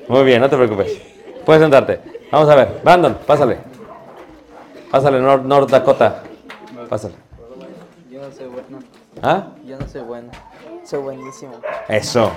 Muy 0.09 0.25
bien, 0.25 0.41
no 0.41 0.51
te 0.51 0.57
preocupes. 0.57 1.01
Puedes 1.45 1.63
sentarte. 1.63 2.01
Vamos 2.31 2.49
a 2.49 2.55
ver. 2.55 2.81
Brandon, 2.85 3.19
pásale. 3.27 3.59
Pásale, 4.91 5.21
North, 5.21 5.45
North 5.45 5.71
Dakota. 5.71 6.23
Pásale. 6.89 7.15
Yo 8.11 8.21
no 8.23 8.33
soy 8.33 8.47
bueno. 8.47 8.79
¿Ah? 9.23 9.49
Yo 9.65 9.79
no 9.79 9.89
soy 9.89 10.03
bueno. 10.03 10.31
Soy 10.85 11.01
buenísimo. 11.01 11.55
Eso. 11.89 12.31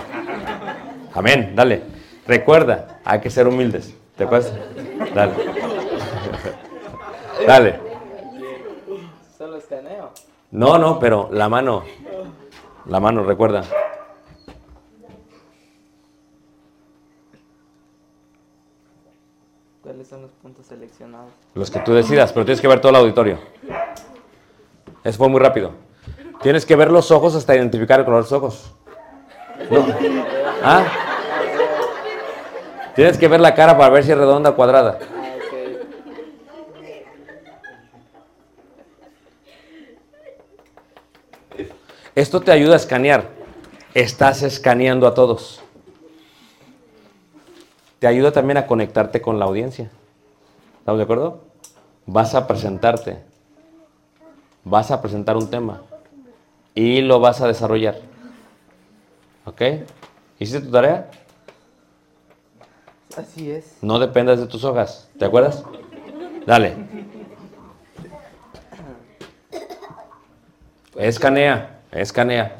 Amén, 1.13 1.53
dale. 1.55 1.83
Recuerda, 2.25 2.99
hay 3.03 3.19
que 3.19 3.29
ser 3.29 3.47
humildes. 3.47 3.93
¿Te 4.15 4.23
acuerdas? 4.23 4.53
Dale. 5.13 5.33
Dale. 7.47 7.79
Solo 9.37 9.57
escaneo. 9.57 10.11
No, 10.51 10.77
no, 10.77 10.99
pero 10.99 11.29
la 11.31 11.47
mano. 11.47 11.83
La 12.85 12.99
mano, 12.99 13.23
recuerda. 13.23 13.63
¿Cuáles 19.81 20.07
son 20.07 20.23
los 20.23 20.31
puntos 20.31 20.65
seleccionados? 20.65 21.31
Los 21.53 21.71
que 21.71 21.79
tú 21.79 21.93
decidas, 21.93 22.33
pero 22.33 22.45
tienes 22.45 22.59
que 22.59 22.67
ver 22.67 22.81
todo 22.81 22.89
el 22.89 22.97
auditorio. 22.97 23.39
Eso 25.03 25.17
fue 25.17 25.29
muy 25.29 25.39
rápido. 25.39 25.71
Tienes 26.41 26.65
que 26.65 26.75
ver 26.75 26.91
los 26.91 27.11
ojos 27.11 27.35
hasta 27.35 27.55
identificar 27.55 27.99
el 27.99 28.05
color 28.05 28.23
de 28.23 28.31
los 28.31 28.31
ojos. 28.31 28.73
¿Ah? 30.63 30.85
Tienes 32.95 33.17
que 33.17 33.27
ver 33.27 33.39
la 33.39 33.53
cara 33.53 33.77
para 33.77 33.89
ver 33.89 34.03
si 34.03 34.11
es 34.11 34.17
redonda 34.17 34.51
o 34.51 34.55
cuadrada. 34.55 34.99
Esto 42.15 42.41
te 42.41 42.51
ayuda 42.51 42.73
a 42.73 42.77
escanear. 42.77 43.29
Estás 43.93 44.41
escaneando 44.41 45.05
a 45.05 45.13
todos. 45.13 45.61
Te 47.99 48.07
ayuda 48.07 48.31
también 48.31 48.57
a 48.57 48.65
conectarte 48.65 49.21
con 49.21 49.37
la 49.37 49.45
audiencia. 49.45 49.91
¿Estamos 50.79 50.97
de 50.97 51.03
acuerdo? 51.03 51.41
Vas 52.05 52.33
a 52.33 52.47
presentarte. 52.47 53.19
Vas 54.63 54.91
a 54.91 55.01
presentar 55.01 55.37
un 55.37 55.49
tema. 55.49 55.81
Y 56.77 57.01
lo 57.01 57.19
vas 57.19 57.41
a 57.41 57.47
desarrollar. 57.47 57.97
¿Ok? 59.45 59.61
¿Hiciste 60.37 60.63
tu 60.63 60.69
tarea? 60.69 61.09
Así 63.17 63.49
es. 63.49 63.79
No 63.81 63.97
dependas 63.97 64.39
de 64.39 64.45
tus 64.45 64.63
hojas. 64.63 65.09
¿Te 65.17 65.25
acuerdas? 65.25 65.63
Dale. 66.45 66.75
Escanea, 70.95 71.79
escanea. 71.91 72.55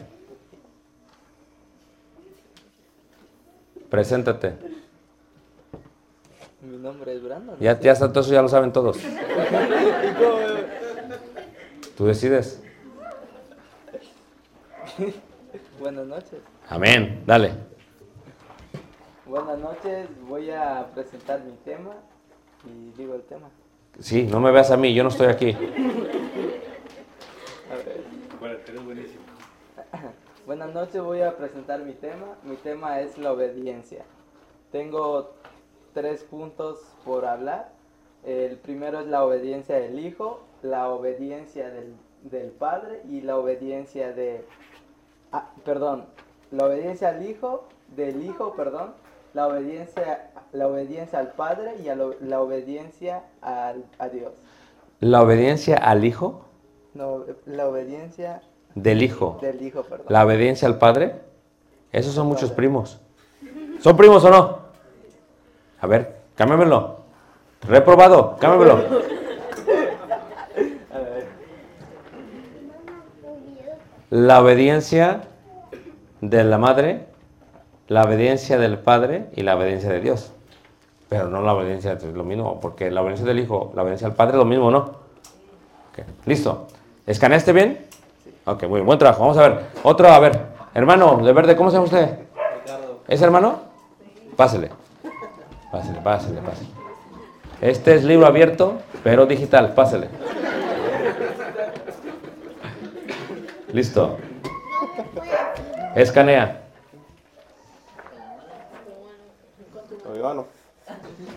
Preséntate. 3.87 4.55
Mi 6.61 6.77
nombre 6.77 7.13
es 7.13 7.21
Brandon. 7.21 7.55
Ya, 7.59 7.79
ya 7.79 7.91
está, 7.91 8.11
todo 8.11 8.21
eso 8.21 8.33
ya 8.33 8.41
lo 8.41 8.49
saben 8.49 8.73
todos. 8.73 8.97
Tú 11.95 12.07
decides. 12.07 12.63
Buenas 15.79 16.07
noches. 16.07 16.39
Amén. 16.69 17.23
Dale. 17.25 17.51
Buenas 19.25 19.57
noches. 19.59 20.07
Voy 20.27 20.51
a 20.51 20.87
presentar 20.93 21.41
mi 21.43 21.53
tema 21.63 21.95
y 22.65 22.91
digo 22.97 23.15
el 23.15 23.23
tema. 23.23 23.49
Sí, 23.99 24.23
no 24.23 24.39
me 24.39 24.51
veas 24.51 24.71
a 24.71 24.77
mí, 24.77 24.93
yo 24.93 25.03
no 25.03 25.09
estoy 25.09 25.27
aquí. 25.27 25.51
A 27.71 27.75
ver. 27.75 28.03
Buenas 30.45 30.73
noches, 30.73 31.01
voy 31.01 31.21
a 31.21 31.35
presentar 31.35 31.81
mi 31.81 31.93
tema. 31.93 32.37
Mi 32.43 32.55
tema 32.55 33.01
es 33.01 33.17
la 33.17 33.33
obediencia. 33.33 34.05
Tengo 34.71 35.33
tres 35.93 36.23
puntos 36.23 36.79
por 37.03 37.25
hablar. 37.25 37.71
El 38.23 38.57
primero 38.57 38.99
es 38.99 39.07
la 39.07 39.25
obediencia 39.25 39.77
del 39.77 39.99
Hijo, 39.99 40.43
la 40.61 40.89
obediencia 40.89 41.69
del, 41.69 41.95
del 42.23 42.51
Padre 42.51 43.01
y 43.09 43.21
la 43.21 43.37
obediencia 43.37 44.13
de... 44.13 44.45
ah, 45.31 45.49
perdón, 45.65 46.05
la 46.51 46.65
obediencia 46.65 47.09
al 47.09 47.27
Hijo, 47.27 47.67
del 47.95 48.23
Hijo, 48.23 48.53
perdón, 48.53 48.93
la 49.33 49.47
obediencia, 49.47 50.29
la 50.51 50.67
obediencia 50.67 51.19
al 51.19 51.31
Padre 51.33 51.75
y 51.83 51.89
a 51.89 51.95
lo- 51.95 52.15
la 52.21 52.41
obediencia 52.41 53.23
al, 53.41 53.83
a 53.99 54.09
Dios. 54.09 54.31
La 54.99 55.21
obediencia 55.21 55.77
al 55.77 56.03
Hijo, 56.05 56.45
No, 56.93 57.23
la 57.45 57.67
obediencia 57.67 58.41
del 58.73 59.03
Hijo. 59.03 59.37
del 59.41 59.61
Hijo, 59.61 59.83
perdón. 59.83 60.07
La 60.09 60.25
obediencia 60.25 60.67
al 60.67 60.77
Padre. 60.79 61.21
Esos 61.91 62.13
son 62.13 62.27
muchos 62.27 62.51
primos. 62.51 62.99
¿Son 63.79 63.95
primos 63.95 64.23
o 64.25 64.29
no? 64.31 64.59
A 65.79 65.87
ver, 65.87 66.15
cámbiamelo. 66.35 66.97
Reprobado, 67.67 68.35
cámbiamelo. 68.39 68.73
A 70.93 70.97
ver. 70.99 71.27
La 74.09 74.41
obediencia 74.41 75.21
de 76.21 76.43
la 76.43 76.57
madre, 76.57 77.05
la 77.87 78.03
obediencia 78.03 78.57
del 78.57 78.79
padre 78.79 79.27
y 79.35 79.43
la 79.43 79.55
obediencia 79.55 79.89
de 79.89 79.99
Dios. 79.99 80.31
Pero 81.09 81.29
no 81.29 81.41
la 81.41 81.53
obediencia 81.53 81.95
de 81.95 82.11
lo 82.11 82.23
mismo, 82.23 82.59
porque 82.59 82.91
la 82.91 83.01
obediencia 83.01 83.25
del 83.25 83.39
hijo, 83.39 83.71
la 83.75 83.83
obediencia 83.83 84.07
del 84.07 84.15
padre 84.15 84.33
es 84.33 84.37
lo 84.37 84.45
mismo, 84.45 84.71
¿no? 84.71 84.79
Ok, 84.79 86.05
Listo. 86.25 86.67
¿Escaneaste 87.05 87.53
bien? 87.53 87.85
Ok, 88.45 88.63
muy 88.63 88.75
bien, 88.75 88.85
buen 88.85 88.99
trabajo. 88.99 89.21
Vamos 89.21 89.37
a 89.37 89.47
ver. 89.47 89.59
Otro, 89.83 90.09
a 90.09 90.19
ver. 90.19 90.39
Hermano, 90.73 91.17
de 91.17 91.31
verde, 91.31 91.55
¿cómo 91.55 91.69
se 91.69 91.75
llama 91.75 91.85
usted? 91.85 92.19
Ricardo. 92.63 92.99
¿Es 93.07 93.21
hermano? 93.21 93.59
Pásele. 94.35 94.69
Pásele, 95.71 95.99
pásele, 96.01 96.41
pásele. 96.41 96.69
Este 97.61 97.95
es 97.95 98.03
libro 98.03 98.27
abierto, 98.27 98.75
pero 99.03 99.25
digital. 99.25 99.73
Pásele. 99.73 100.09
Listo. 103.73 104.17
Escanea. 105.95 106.63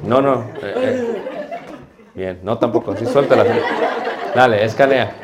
No, 0.02 0.20
no. 0.20 0.42
eh, 0.62 0.74
eh. 0.76 1.22
Bien, 2.14 2.40
no 2.42 2.58
tampoco. 2.58 2.96
Sí, 2.96 3.06
suéltala. 3.06 3.44
Dale, 4.34 4.64
escanea. 4.64 5.14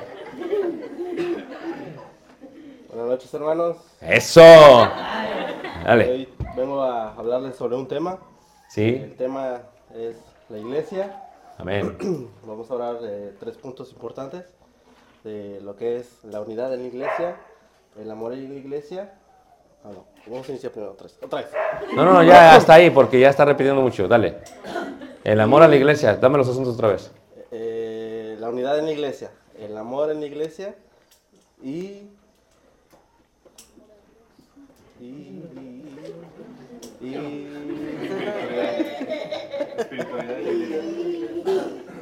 Buenas 2.88 3.06
noches, 3.08 3.34
hermanos. 3.34 3.76
Eso. 4.00 4.40
Dale. 5.84 6.10
Hoy 6.10 6.28
vengo 6.56 6.82
a 6.82 7.12
hablarles 7.14 7.56
sobre 7.56 7.76
un 7.76 7.86
tema. 7.86 8.18
Sí. 8.68 9.00
El 9.02 9.16
tema 9.16 9.62
es 9.94 10.16
la 10.48 10.58
iglesia. 10.58 11.22
Amén. 11.58 11.96
Vamos 12.46 12.70
a 12.70 12.74
hablar 12.74 13.00
de 13.00 13.32
tres 13.38 13.56
puntos 13.56 13.92
importantes 13.92 14.55
de 15.26 15.60
lo 15.60 15.74
que 15.74 15.96
es 15.96 16.22
la 16.22 16.40
unidad 16.40 16.72
en 16.72 16.82
la 16.82 16.86
iglesia, 16.86 17.36
el 18.00 18.10
amor 18.10 18.32
en 18.32 18.48
la 18.48 18.58
iglesia. 18.58 19.12
Ah, 19.84 19.90
no. 19.92 20.04
Vamos 20.26 20.48
a 20.48 20.52
iniciar 20.52 20.72
primero 20.72 20.92
otra 20.92 21.06
vez. 21.06 21.18
Otra 21.20 21.40
vez. 21.40 21.50
No, 21.94 22.04
no, 22.04 22.12
no, 22.14 22.22
ya 22.22 22.54
hasta 22.54 22.74
ahí, 22.74 22.90
porque 22.90 23.18
ya 23.18 23.30
está 23.30 23.44
repitiendo 23.44 23.82
mucho. 23.82 24.06
Dale. 24.06 24.38
El 25.24 25.40
amor 25.40 25.62
a 25.62 25.68
la 25.68 25.74
iglesia. 25.76 26.14
Dame 26.16 26.38
los 26.38 26.48
asuntos 26.48 26.74
otra 26.74 26.88
vez. 26.88 27.10
Eh, 27.50 28.36
la 28.38 28.48
unidad 28.48 28.78
en 28.78 28.86
la 28.86 28.92
iglesia, 28.92 29.30
el 29.58 29.76
amor 29.76 30.10
en 30.10 30.20
la 30.20 30.26
iglesia 30.26 30.76
y. 31.62 32.02
Y. 35.00 35.42
y 37.00 37.14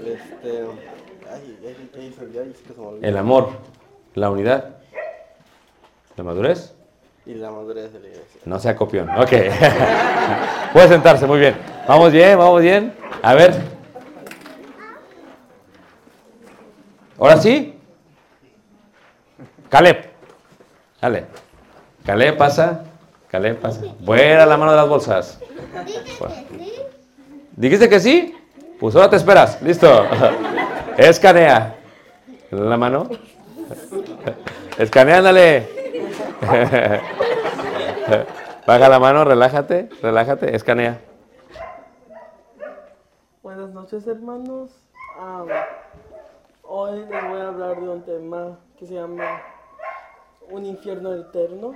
este. 0.04 0.64
El 3.02 3.16
amor, 3.16 3.50
la 4.14 4.30
unidad, 4.30 4.76
la 6.16 6.24
madurez. 6.24 6.74
Y 7.26 7.34
la 7.34 7.50
madurez 7.50 7.92
de 7.92 8.00
la 8.00 8.08
iglesia. 8.08 8.40
No 8.44 8.58
sea 8.58 8.76
copión. 8.76 9.08
Ok. 9.10 9.30
Puede 10.72 10.88
sentarse, 10.88 11.26
muy 11.26 11.38
bien. 11.38 11.56
Vamos 11.88 12.12
bien, 12.12 12.36
vamos 12.36 12.60
bien. 12.60 12.94
A 13.22 13.34
ver. 13.34 13.54
Ahora 17.18 17.36
sí. 17.38 17.74
Caleb. 19.68 20.10
Dale. 21.00 21.26
Caleb 22.04 22.36
pasa. 22.36 22.84
Caleb 23.28 23.58
pasa. 23.58 23.80
Fuera 24.04 24.44
la 24.46 24.56
mano 24.56 24.72
de 24.72 24.76
las 24.76 24.88
bolsas. 24.88 25.40
¿Dijiste 27.56 27.88
que 27.88 28.00
sí? 28.00 28.36
Pues 28.78 28.94
ahora 28.94 29.10
te 29.10 29.16
esperas. 29.16 29.60
Listo. 29.62 30.06
Escanea. 30.96 31.76
La 32.50 32.76
mano. 32.76 33.08
Escanea, 34.78 35.18
ándale. 35.18 35.68
Baja 38.66 38.88
la 38.88 38.98
mano, 38.98 39.24
relájate, 39.24 39.88
relájate, 40.00 40.54
escanea. 40.54 41.00
Buenas 43.42 43.70
noches 43.70 44.06
hermanos. 44.06 44.70
Am, 45.18 45.48
hoy 46.62 47.00
les 47.00 47.28
voy 47.28 47.40
a 47.40 47.48
hablar 47.48 47.80
de 47.80 47.88
un 47.88 48.02
tema 48.02 48.58
que 48.78 48.86
se 48.86 48.94
llama 48.94 49.42
un 50.50 50.64
infierno 50.64 51.12
eterno 51.14 51.74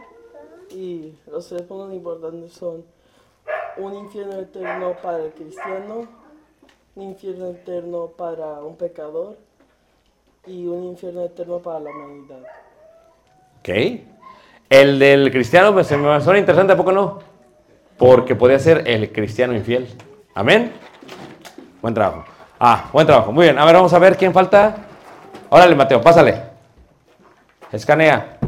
y 0.71 1.19
los 1.27 1.49
tres 1.49 1.65
importantes 1.69 2.53
son 2.53 2.85
un 3.77 3.95
infierno 3.95 4.39
eterno 4.39 4.95
para 5.03 5.19
el 5.19 5.33
cristiano, 5.33 6.07
un 6.99 7.05
infierno 7.05 7.51
eterno 7.51 8.09
para 8.09 8.61
un 8.61 8.77
pecador 8.77 9.37
y 10.47 10.67
un 10.67 10.85
infierno 10.85 11.25
eterno 11.25 11.59
para 11.61 11.79
la 11.79 11.91
humanidad. 11.91 12.41
Ok. 13.61 13.69
El 14.69 14.99
del 14.99 15.31
cristiano 15.31 15.73
pues, 15.73 15.87
se 15.87 15.97
me 15.97 16.21
suena 16.21 16.41
interesante, 16.41 16.73
¿a 16.73 16.77
poco 16.77 16.91
no? 16.91 17.21
Porque 17.97 18.35
podría 18.35 18.59
ser 18.59 18.83
el 18.87 19.13
cristiano 19.13 19.55
infiel. 19.55 19.89
Amén. 20.35 20.73
Buen 21.81 21.95
trabajo. 21.95 22.25
Ah, 22.59 22.91
buen 22.93 23.07
trabajo. 23.07 23.31
Muy 23.33 23.45
bien. 23.45 23.59
A 23.59 23.65
ver, 23.65 23.75
vamos 23.77 23.93
a 23.93 23.99
ver 23.99 24.17
quién 24.17 24.33
falta. 24.33 24.77
Órale, 25.51 25.77
Mateo, 25.77 26.01
pásale. 26.01 26.43
Escanea. 27.71 28.39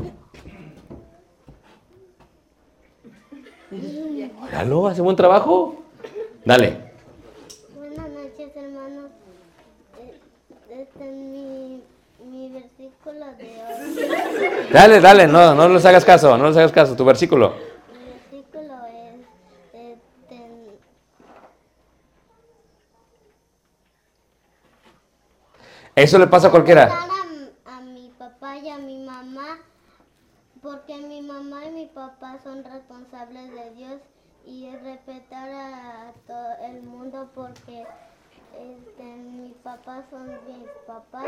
Óralo, 4.42 4.88
hace 4.88 5.00
buen 5.02 5.16
trabajo. 5.16 5.82
Dale. 6.44 6.90
Buenas 7.76 8.08
noches, 8.10 8.56
hermanos. 8.56 9.10
Eh, 9.98 10.18
Este 10.70 11.08
es 11.08 11.14
mi, 11.14 11.82
mi 12.24 12.50
versículo 12.50 13.26
de 13.36 13.48
hoy. 13.62 14.59
Dale, 14.72 15.00
dale, 15.00 15.26
no, 15.26 15.54
no 15.54 15.68
les 15.68 15.84
hagas 15.84 16.04
caso, 16.04 16.36
no 16.38 16.48
les 16.48 16.56
hagas 16.56 16.72
caso. 16.72 16.94
Tu 16.96 17.04
versículo. 17.04 17.54
Mi 17.92 18.04
versículo 18.04 18.74
es, 18.86 19.26
este, 19.72 20.78
Eso 25.96 26.18
le 26.18 26.26
pasa 26.28 26.48
a 26.48 26.50
cualquiera. 26.50 26.86
a, 27.66 27.76
a 27.76 27.80
mi 27.80 28.10
papá 28.16 28.56
y 28.58 28.68
a 28.70 28.78
mi 28.78 29.02
mamá, 29.04 29.58
porque 30.62 30.96
mi 30.98 31.20
mamá 31.22 31.64
y 31.66 31.70
mi 31.72 31.86
papá 31.86 32.38
son 32.42 32.62
responsables 32.64 33.50
de 33.52 33.70
Dios 33.74 34.00
y 34.46 34.66
es 34.66 34.80
respetar 34.82 35.50
a 35.50 36.12
todo 36.26 36.48
el 36.66 36.82
mundo 36.82 37.28
porque 37.34 37.84
este, 38.60 39.02
mi 39.02 39.54
papá 39.62 40.02
son 40.10 40.26
mis 40.46 40.68
papás 40.86 41.24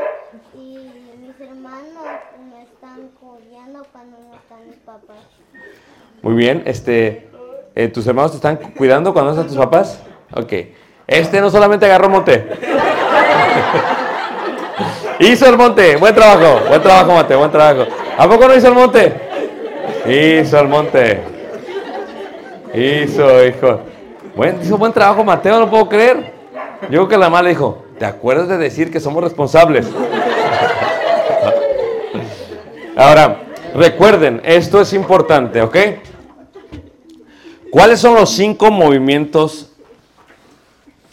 y 0.53 0.77
mis 1.19 1.39
hermanos 1.39 2.05
me 2.49 2.63
están 2.63 3.09
cuidando 3.19 3.85
cuando 3.91 4.17
no 4.17 4.35
están 4.35 4.67
mis 4.67 4.77
papás. 4.77 5.17
Muy 6.21 6.35
bien, 6.35 6.63
este, 6.65 7.29
eh, 7.75 7.87
¿tus 7.87 8.05
hermanos 8.05 8.31
te 8.31 8.37
están 8.37 8.57
cuidando 8.77 9.13
cuando 9.13 9.31
no 9.31 9.41
están 9.41 9.47
tus 9.47 9.57
papás? 9.57 9.99
Ok. 10.35 10.53
Este 11.07 11.41
no 11.41 11.49
solamente 11.49 11.85
agarró 11.85 12.09
monte. 12.09 12.47
hizo 15.19 15.47
el 15.47 15.57
monte. 15.57 15.95
Buen 15.95 16.13
trabajo, 16.13 16.61
buen 16.67 16.81
trabajo, 16.81 17.13
Mateo, 17.13 17.39
buen 17.39 17.51
trabajo. 17.51 17.89
¿A 18.17 18.27
poco 18.27 18.47
no 18.47 18.55
hizo 18.55 18.67
el 18.67 18.75
monte? 18.75 19.13
Hizo 20.05 20.59
el 20.59 20.67
monte. 20.67 21.21
Hizo, 22.73 23.45
hijo. 23.45 23.79
Buen, 24.35 24.61
hizo 24.61 24.77
buen 24.77 24.93
trabajo, 24.93 25.23
Mateo, 25.23 25.59
no 25.59 25.69
puedo 25.69 25.89
creer. 25.89 26.32
Yo 26.83 26.89
creo 26.89 27.07
que 27.07 27.17
la 27.17 27.29
mala 27.29 27.49
dijo, 27.49 27.85
¿te 27.97 28.05
acuerdas 28.05 28.47
de 28.47 28.57
decir 28.57 28.91
que 28.91 28.99
somos 28.99 29.23
responsables? 29.23 29.87
Ahora, 32.95 33.43
recuerden, 33.73 34.41
esto 34.43 34.81
es 34.81 34.93
importante, 34.93 35.61
¿ok? 35.61 35.77
¿Cuáles 37.71 37.99
son 37.99 38.15
los 38.15 38.29
cinco 38.29 38.69
movimientos 38.69 39.71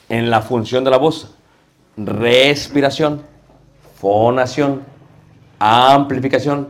en 0.08 0.28
la 0.28 0.42
función 0.42 0.84
de 0.84 0.90
la 0.90 0.98
voz? 0.98 1.34
Respiración, 1.96 3.22
fonación, 3.98 4.82
amplificación, 5.58 6.68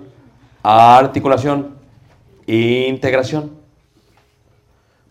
articulación, 0.63 1.75
integración. 2.47 3.59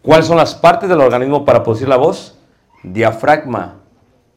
¿Cuáles 0.01 0.27
son 0.27 0.37
las 0.37 0.55
partes 0.55 0.87
del 0.87 1.01
organismo 1.01 1.43
para 1.43 1.61
producir 1.61 1.89
la 1.89 1.97
voz? 1.97 2.37
Diafragma, 2.83 3.78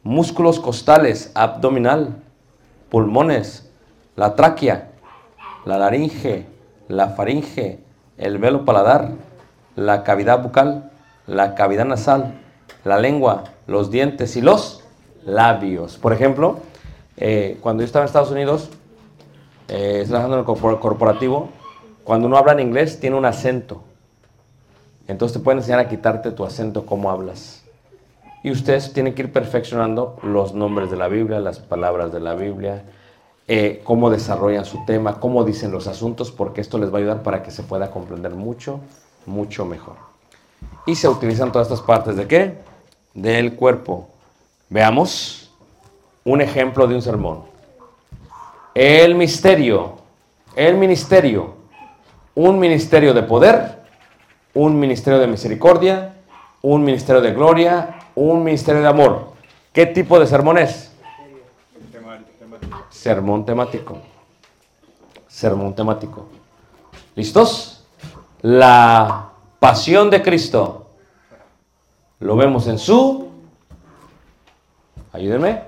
músculos 0.03 0.59
costales, 0.59 1.31
abdominal, 1.33 2.21
pulmones, 2.89 3.69
la 4.15 4.35
tráquea, 4.35 4.91
la 5.65 5.77
laringe, 5.77 6.45
la 6.87 7.09
faringe, 7.09 7.79
el 8.17 8.37
velo 8.37 8.65
paladar, 8.65 9.11
la 9.75 10.03
cavidad 10.03 10.43
bucal, 10.43 10.91
la 11.25 11.55
cavidad 11.55 11.85
nasal, 11.85 12.39
la 12.83 12.99
lengua, 12.99 13.45
los 13.65 13.89
dientes 13.89 14.35
y 14.35 14.41
los 14.41 14.83
labios. 15.25 15.97
Por 15.97 16.13
ejemplo, 16.13 16.59
eh, 17.17 17.57
cuando 17.61 17.81
yo 17.81 17.85
estaba 17.85 18.03
en 18.03 18.07
Estados 18.07 18.31
Unidos, 18.31 18.69
eh, 19.69 20.03
trabajando 20.05 20.35
en 20.35 20.39
el 20.41 20.45
corpor- 20.45 20.79
corporativo, 20.79 21.49
cuando 22.03 22.27
uno 22.27 22.37
habla 22.37 22.51
en 22.51 22.59
inglés 22.59 22.99
tiene 22.99 23.15
un 23.15 23.25
acento. 23.25 23.83
Entonces 25.07 25.37
te 25.37 25.43
pueden 25.43 25.59
enseñar 25.59 25.79
a 25.79 25.87
quitarte 25.87 26.31
tu 26.31 26.43
acento, 26.43 26.85
cómo 26.85 27.09
hablas. 27.09 27.62
Y 28.43 28.51
ustedes 28.51 28.91
tienen 28.93 29.15
que 29.15 29.23
ir 29.23 29.31
perfeccionando 29.31 30.17
los 30.21 30.53
nombres 30.53 30.91
de 30.91 30.97
la 30.97 31.07
Biblia, 31.07 31.39
las 31.39 31.59
palabras 31.59 32.11
de 32.11 32.19
la 32.19 32.35
Biblia, 32.35 32.83
eh, 33.47 33.81
cómo 33.83 34.09
desarrollan 34.09 34.65
su 34.65 34.83
tema, 34.85 35.19
cómo 35.19 35.45
dicen 35.45 35.71
los 35.71 35.87
asuntos, 35.87 36.31
porque 36.31 36.59
esto 36.59 36.77
les 36.77 36.91
va 36.91 36.97
a 36.97 37.01
ayudar 37.01 37.23
para 37.23 37.41
que 37.41 37.51
se 37.51 37.63
pueda 37.63 37.89
comprender 37.89 38.35
mucho, 38.35 38.81
mucho 39.25 39.65
mejor. 39.65 39.95
Y 40.85 40.95
se 40.95 41.07
utilizan 41.07 41.51
todas 41.53 41.67
estas 41.67 41.81
partes 41.81 42.17
de 42.17 42.27
qué? 42.27 42.57
Del 43.13 43.55
cuerpo. 43.55 44.09
Veamos 44.69 45.51
un 46.25 46.41
ejemplo 46.41 46.85
de 46.87 46.95
un 46.95 47.01
sermón. 47.01 47.43
El 48.73 49.15
misterio, 49.15 49.97
el 50.55 50.75
ministerio, 50.77 51.53
un 52.35 52.59
ministerio 52.59 53.13
de 53.13 53.23
poder, 53.23 53.83
un 54.53 54.79
ministerio 54.79 55.19
de 55.19 55.27
misericordia, 55.27 56.15
un 56.61 56.83
ministerio 56.83 57.21
de 57.21 57.33
gloria, 57.33 57.99
un 58.15 58.43
ministerio 58.43 58.81
de 58.81 58.87
amor. 58.87 59.33
¿Qué 59.71 59.85
tipo 59.85 60.19
de 60.19 60.27
sermón 60.27 60.57
es? 60.57 60.91
Sermón 62.89 63.45
temático. 63.45 63.97
Sermón 65.27 65.75
temático. 65.75 66.27
¿Listos? 67.15 67.85
La 68.41 69.29
pasión 69.59 70.09
de 70.09 70.21
Cristo. 70.21 70.87
Lo 72.19 72.35
vemos 72.35 72.67
en 72.67 72.77
su... 72.77 73.29
Ayúdenme. 75.11 75.63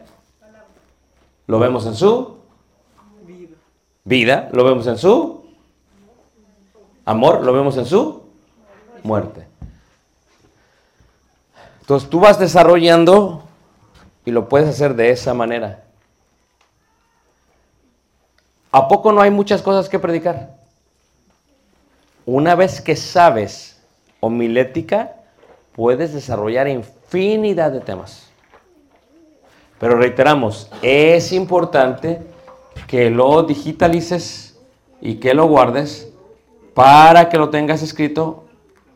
Lo 1.48 1.60
vemos 1.60 1.86
en 1.86 1.96
su 1.96 2.38
vida. 4.04 4.50
Lo 4.54 4.64
vemos 4.64 4.88
en 4.88 4.98
su 4.98 5.46
amor. 7.06 7.44
Lo 7.44 7.54
vemos 7.54 7.78
en 7.78 7.86
su 7.86 8.24
muerte. 9.04 9.48
Entonces 11.86 12.10
tú 12.10 12.20
vas 12.20 12.40
desarrollando 12.40 13.44
y 14.26 14.32
lo 14.32 14.50
puedes 14.50 14.68
hacer 14.68 14.96
de 14.96 15.12
esa 15.12 15.36
manera. 15.36 15.84
¿A 18.72 18.88
poco 18.88 19.12
no 19.12 19.22
hay 19.22 19.30
muchas 19.30 19.62
cosas 19.62 19.88
que 19.88 20.00
predicar? 20.00 20.56
Una 22.26 22.56
vez 22.56 22.82
que 22.82 22.96
sabes 22.96 23.80
homilética, 24.20 25.14
puedes 25.74 26.12
desarrollar 26.12 26.68
infinidad 26.68 27.72
de 27.72 27.82
temas. 27.82 28.32
Pero 29.80 29.96
reiteramos, 29.96 30.72
es 30.82 31.32
importante 31.34 32.20
que 32.88 33.12
lo 33.12 33.44
digitalices 33.44 34.58
y 35.02 35.18
que 35.18 35.36
lo 35.36 35.46
guardes 35.48 36.12
para 36.74 37.30
que 37.30 37.38
lo 37.38 37.52
tengas 37.52 37.84
escrito 37.84 38.46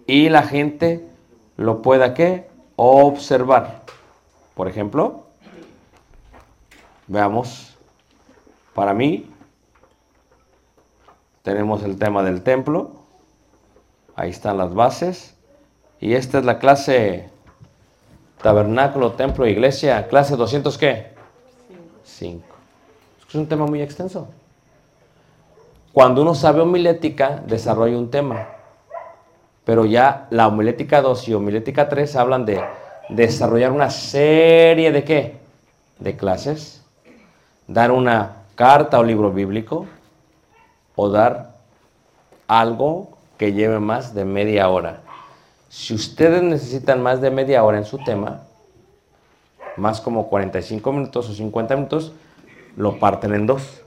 y 0.08 0.30
la 0.30 0.42
gente 0.42 1.06
lo 1.56 1.84
pueda 1.84 2.16
¿qué? 2.16 2.49
Observar. 2.82 3.82
Por 4.56 4.68
ejemplo, 4.68 5.26
veamos, 7.08 7.76
para 8.74 8.94
mí 8.94 9.30
tenemos 11.44 11.84
el 11.84 11.98
tema 11.98 12.24
del 12.24 12.42
templo, 12.42 12.92
ahí 14.16 14.30
están 14.30 14.58
las 14.58 14.74
bases, 14.74 15.36
y 16.00 16.14
esta 16.14 16.40
es 16.40 16.46
la 16.46 16.60
clase 16.60 17.30
tabernáculo, 18.42 19.14
templo, 19.14 19.46
iglesia, 19.46 20.08
clase 20.08 20.38
200 20.38 20.78
qué? 20.78 21.14
5. 22.04 22.46
Es 23.28 23.36
un 23.36 23.48
tema 23.48 23.66
muy 23.66 23.82
extenso. 23.82 24.30
Cuando 25.92 26.22
uno 26.22 26.34
sabe 26.34 26.62
homilética, 26.62 27.44
desarrolla 27.46 27.98
un 27.98 28.10
tema. 28.10 28.59
Pero 29.66 29.86
ya 29.86 30.28
la 30.30 30.48
homilética 30.48 31.02
2 31.02 31.28
y 31.28 31.34
homilética 31.34 31.90
3 31.90 32.16
hablan 32.16 32.46
de 32.46 32.64
desarrollar 33.10 33.72
una 33.72 33.90
serie 33.90 34.92
de 34.92 35.04
qué? 35.04 35.38
De 36.00 36.16
clases. 36.16 36.84
Dar 37.68 37.92
una 37.92 38.38
carta 38.56 39.00
o 39.00 39.04
libro 39.04 39.32
bíblico. 39.32 39.86
O 40.96 41.10
dar 41.10 41.56
algo 42.48 43.18
que 43.38 43.54
lleve 43.54 43.80
más 43.80 44.14
de 44.14 44.26
media 44.26 44.70
hora. 44.70 45.02
Si 45.70 45.94
ustedes 45.94 46.42
necesitan 46.42 47.02
más 47.02 47.22
de 47.22 47.30
media 47.30 47.64
hora 47.64 47.78
en 47.78 47.86
su 47.86 48.00
tema, 48.00 48.42
más 49.78 50.02
como 50.02 50.28
45 50.28 50.92
minutos 50.92 51.30
o 51.30 51.34
50 51.34 51.76
minutos, 51.76 52.12
lo 52.76 53.00
parten 53.00 53.34
en 53.34 53.46
dos. 53.46 53.82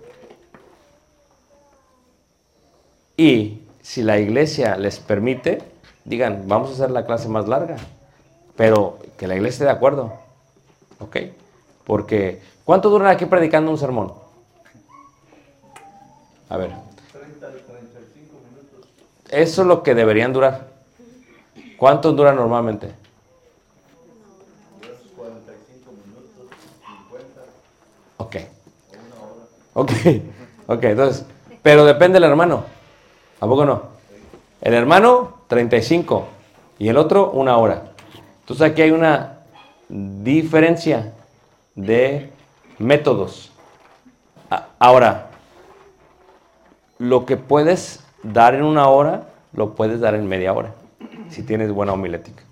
Y 3.16 3.61
si 3.82 4.02
la 4.02 4.18
iglesia 4.18 4.76
les 4.76 4.98
permite, 5.00 5.62
digan, 6.04 6.44
vamos 6.46 6.70
a 6.70 6.72
hacer 6.74 6.90
la 6.90 7.04
clase 7.04 7.28
más 7.28 7.48
larga, 7.48 7.76
pero 8.56 8.98
que 9.18 9.26
la 9.26 9.34
iglesia 9.34 9.54
esté 9.54 9.64
de 9.64 9.70
acuerdo. 9.70 10.12
¿Ok? 11.00 11.16
Porque, 11.84 12.40
¿cuánto 12.64 12.88
duran 12.90 13.08
aquí 13.08 13.26
predicando 13.26 13.70
un 13.70 13.78
sermón? 13.78 14.12
A 16.48 16.56
ver. 16.56 16.70
Eso 19.28 19.62
es 19.62 19.68
lo 19.68 19.82
que 19.82 19.94
deberían 19.94 20.32
durar. 20.32 20.68
¿Cuánto 21.76 22.12
dura 22.12 22.32
normalmente? 22.32 22.92
Ok. 28.18 28.36
Ok, 29.74 29.90
ok, 30.66 30.84
entonces, 30.84 31.24
pero 31.62 31.84
depende 31.84 32.20
del 32.20 32.28
hermano. 32.28 32.81
¿A 33.42 33.46
poco 33.48 33.64
no? 33.64 33.82
El 34.60 34.72
hermano, 34.72 35.38
35 35.48 36.28
y 36.78 36.88
el 36.88 36.96
otro, 36.96 37.32
una 37.32 37.56
hora. 37.56 37.90
Entonces 38.38 38.70
aquí 38.70 38.82
hay 38.82 38.92
una 38.92 39.40
diferencia 39.88 41.12
de 41.74 42.30
métodos. 42.78 43.50
Ahora, 44.78 45.26
lo 46.98 47.26
que 47.26 47.36
puedes 47.36 48.04
dar 48.22 48.54
en 48.54 48.62
una 48.62 48.86
hora, 48.86 49.24
lo 49.52 49.74
puedes 49.74 49.98
dar 49.98 50.14
en 50.14 50.28
media 50.28 50.52
hora, 50.52 50.74
si 51.28 51.42
tienes 51.42 51.72
buena 51.72 51.94
homilética. 51.94 52.44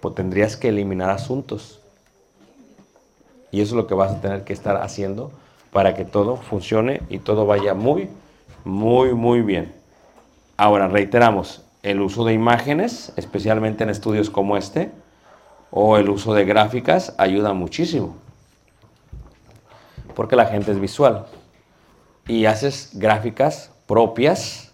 Pues 0.00 0.16
tendrías 0.16 0.56
que 0.56 0.70
eliminar 0.70 1.08
asuntos. 1.08 1.78
Y 3.52 3.60
eso 3.60 3.74
es 3.74 3.76
lo 3.76 3.86
que 3.86 3.94
vas 3.94 4.10
a 4.10 4.20
tener 4.20 4.42
que 4.42 4.52
estar 4.52 4.82
haciendo 4.82 5.30
para 5.72 5.94
que 5.94 6.04
todo 6.04 6.36
funcione 6.36 7.02
y 7.08 7.20
todo 7.20 7.46
vaya 7.46 7.74
muy, 7.74 8.10
muy, 8.64 9.14
muy 9.14 9.42
bien. 9.42 9.74
Ahora, 10.56 10.88
reiteramos, 10.88 11.62
el 11.82 12.00
uso 12.00 12.24
de 12.24 12.34
imágenes, 12.34 13.12
especialmente 13.16 13.84
en 13.84 13.90
estudios 13.90 14.28
como 14.28 14.56
este, 14.56 14.92
o 15.70 15.96
el 15.96 16.10
uso 16.10 16.34
de 16.34 16.44
gráficas, 16.44 17.14
ayuda 17.16 17.52
muchísimo. 17.52 18.16
Porque 20.14 20.36
la 20.36 20.46
gente 20.46 20.72
es 20.72 20.80
visual. 20.80 21.26
Y 22.26 22.44
haces 22.44 22.90
gráficas 22.94 23.70
propias 23.86 24.72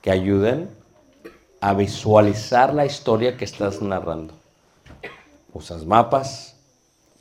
que 0.00 0.10
ayuden 0.10 0.70
a 1.60 1.74
visualizar 1.74 2.72
la 2.72 2.86
historia 2.86 3.36
que 3.36 3.44
estás 3.44 3.82
narrando. 3.82 4.34
Usas 5.52 5.84
mapas, 5.84 6.56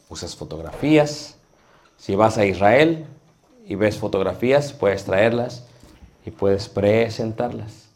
usas 0.10 0.36
fotografías. 0.36 1.36
Si 1.98 2.16
vas 2.16 2.38
a 2.38 2.46
Israel 2.46 3.06
y 3.66 3.76
ves 3.76 3.98
fotografías, 3.98 4.74
puedes 4.74 5.06
traerlas 5.06 5.68
y 6.26 6.32
puedes 6.32 6.70
presentarlas. 6.70 7.90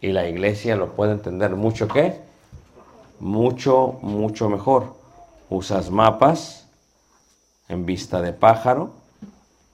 Y 0.00 0.12
la 0.12 0.28
iglesia 0.28 0.76
lo 0.76 0.92
puede 0.92 1.12
entender 1.12 1.56
mucho 1.56 1.88
qué? 1.88 2.20
Mucho, 3.20 3.98
mucho 4.02 4.48
mejor. 4.48 4.94
Usas 5.48 5.90
mapas 5.90 6.66
en 7.68 7.86
vista 7.86 8.20
de 8.20 8.32
pájaro 8.32 8.90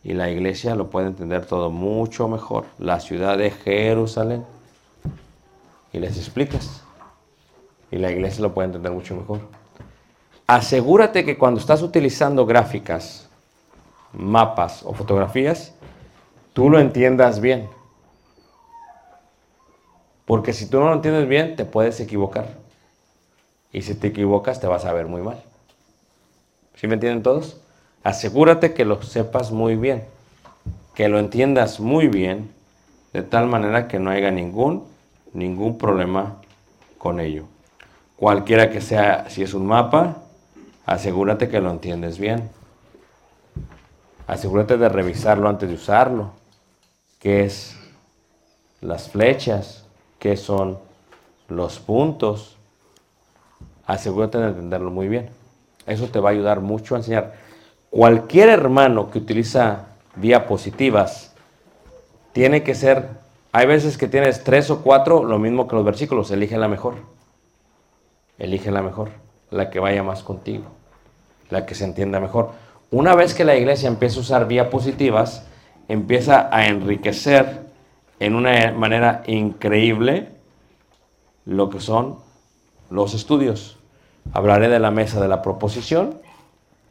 y 0.04 0.14
la 0.14 0.30
iglesia 0.30 0.74
lo 0.74 0.90
puede 0.90 1.08
entender 1.08 1.46
todo 1.46 1.70
mucho 1.70 2.28
mejor. 2.28 2.64
La 2.78 3.00
ciudad 3.00 3.38
de 3.38 3.50
Jerusalén. 3.50 4.44
Y 5.92 5.98
les 5.98 6.16
explicas. 6.16 6.82
Y 7.90 7.98
la 7.98 8.10
iglesia 8.10 8.42
lo 8.42 8.54
puede 8.54 8.66
entender 8.66 8.92
mucho 8.92 9.14
mejor. 9.14 9.40
Asegúrate 10.46 11.24
que 11.24 11.38
cuando 11.38 11.60
estás 11.60 11.82
utilizando 11.82 12.46
gráficas, 12.46 13.28
mapas 14.12 14.82
o 14.84 14.92
fotografías, 14.92 15.72
tú 16.52 16.68
lo 16.68 16.78
entiendas 16.80 17.40
bien. 17.40 17.68
Porque 20.24 20.52
si 20.52 20.68
tú 20.68 20.80
no 20.80 20.88
lo 20.88 20.94
entiendes 20.94 21.28
bien, 21.28 21.56
te 21.56 21.64
puedes 21.64 21.98
equivocar. 22.00 22.48
Y 23.72 23.82
si 23.82 23.94
te 23.94 24.08
equivocas, 24.08 24.60
te 24.60 24.66
vas 24.66 24.84
a 24.84 24.92
ver 24.92 25.06
muy 25.06 25.22
mal. 25.22 25.42
¿Sí 26.76 26.86
me 26.86 26.94
entienden 26.94 27.22
todos? 27.22 27.60
Asegúrate 28.04 28.74
que 28.74 28.84
lo 28.84 29.02
sepas 29.02 29.50
muy 29.50 29.76
bien. 29.76 30.04
Que 30.94 31.08
lo 31.08 31.18
entiendas 31.18 31.80
muy 31.80 32.08
bien. 32.08 32.50
De 33.12 33.22
tal 33.22 33.46
manera 33.46 33.88
que 33.88 33.98
no 33.98 34.10
haya 34.10 34.30
ningún, 34.30 34.84
ningún 35.32 35.78
problema 35.78 36.36
con 36.98 37.20
ello. 37.20 37.44
Cualquiera 38.16 38.70
que 38.70 38.80
sea, 38.80 39.28
si 39.28 39.42
es 39.42 39.54
un 39.54 39.66
mapa, 39.66 40.22
asegúrate 40.86 41.48
que 41.48 41.60
lo 41.60 41.70
entiendes 41.70 42.18
bien. 42.18 42.48
Asegúrate 44.26 44.76
de 44.76 44.88
revisarlo 44.88 45.48
antes 45.48 45.68
de 45.68 45.74
usarlo. 45.74 46.32
¿Qué 47.18 47.44
es 47.44 47.76
las 48.80 49.08
flechas? 49.08 49.81
¿Qué 50.22 50.36
son 50.36 50.78
los 51.48 51.80
puntos? 51.80 52.56
Asegúrate 53.86 54.38
de 54.38 54.50
entenderlo 54.50 54.92
muy 54.92 55.08
bien. 55.08 55.30
Eso 55.84 56.06
te 56.06 56.20
va 56.20 56.28
a 56.28 56.32
ayudar 56.32 56.60
mucho 56.60 56.94
a 56.94 56.98
enseñar. 56.98 57.34
cualquier 57.90 58.48
hermano 58.48 59.10
que 59.10 59.18
utiliza 59.18 59.86
diapositivas 60.14 61.34
tiene 62.30 62.62
que 62.62 62.76
ser, 62.76 63.08
hay 63.50 63.66
veces 63.66 63.98
que 63.98 64.06
tienes 64.06 64.44
tres 64.44 64.70
o 64.70 64.82
cuatro, 64.82 65.24
lo 65.24 65.40
mismo 65.40 65.66
que 65.66 65.74
los 65.74 65.84
versículos, 65.84 66.30
elige 66.30 66.56
la 66.56 66.68
mejor. 66.68 66.94
Elige 68.38 68.70
la 68.70 68.80
mejor, 68.80 69.08
la 69.50 69.70
que 69.70 69.80
vaya 69.80 70.04
más 70.04 70.22
contigo, 70.22 70.66
la 71.50 71.66
que 71.66 71.74
se 71.74 71.84
entienda 71.84 72.20
mejor. 72.20 72.52
Una 72.92 73.16
vez 73.16 73.34
que 73.34 73.44
la 73.44 73.56
iglesia 73.56 73.88
empieza 73.88 74.18
a 74.18 74.20
usar 74.20 74.46
diapositivas, 74.46 75.48
empieza 75.88 76.48
a 76.52 76.68
enriquecer 76.68 77.61
en 78.22 78.36
una 78.36 78.70
manera 78.70 79.24
increíble 79.26 80.28
lo 81.44 81.70
que 81.70 81.80
son 81.80 82.18
los 82.88 83.14
estudios. 83.14 83.78
Hablaré 84.32 84.68
de 84.68 84.78
la 84.78 84.92
mesa 84.92 85.20
de 85.20 85.26
la 85.26 85.42
proposición. 85.42 86.20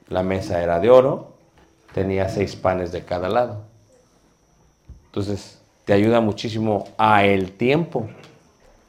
La 0.10 0.24
mesa 0.24 0.62
era 0.62 0.82
de 0.82 0.90
oro, 0.90 1.32
tenía 1.94 2.28
seis 2.28 2.58
panes 2.58 2.92
de 2.92 3.06
cada 3.06 3.30
lado. 3.30 3.62
Entonces, 5.06 5.62
te 5.86 5.94
ayuda 5.94 6.20
muchísimo 6.20 6.90
a 6.98 7.24
el 7.24 7.54
tiempo. 7.54 8.10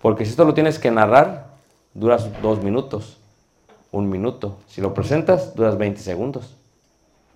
Porque 0.00 0.24
si 0.24 0.32
esto 0.32 0.44
lo 0.44 0.52
tienes 0.52 0.80
que 0.80 0.90
narrar, 0.90 1.46
duras 1.94 2.28
dos 2.42 2.60
minutos, 2.60 3.18
un 3.92 4.10
minuto. 4.10 4.58
Si 4.66 4.80
lo 4.80 4.94
presentas, 4.94 5.54
duras 5.54 5.78
20 5.78 6.00
segundos. 6.00 6.56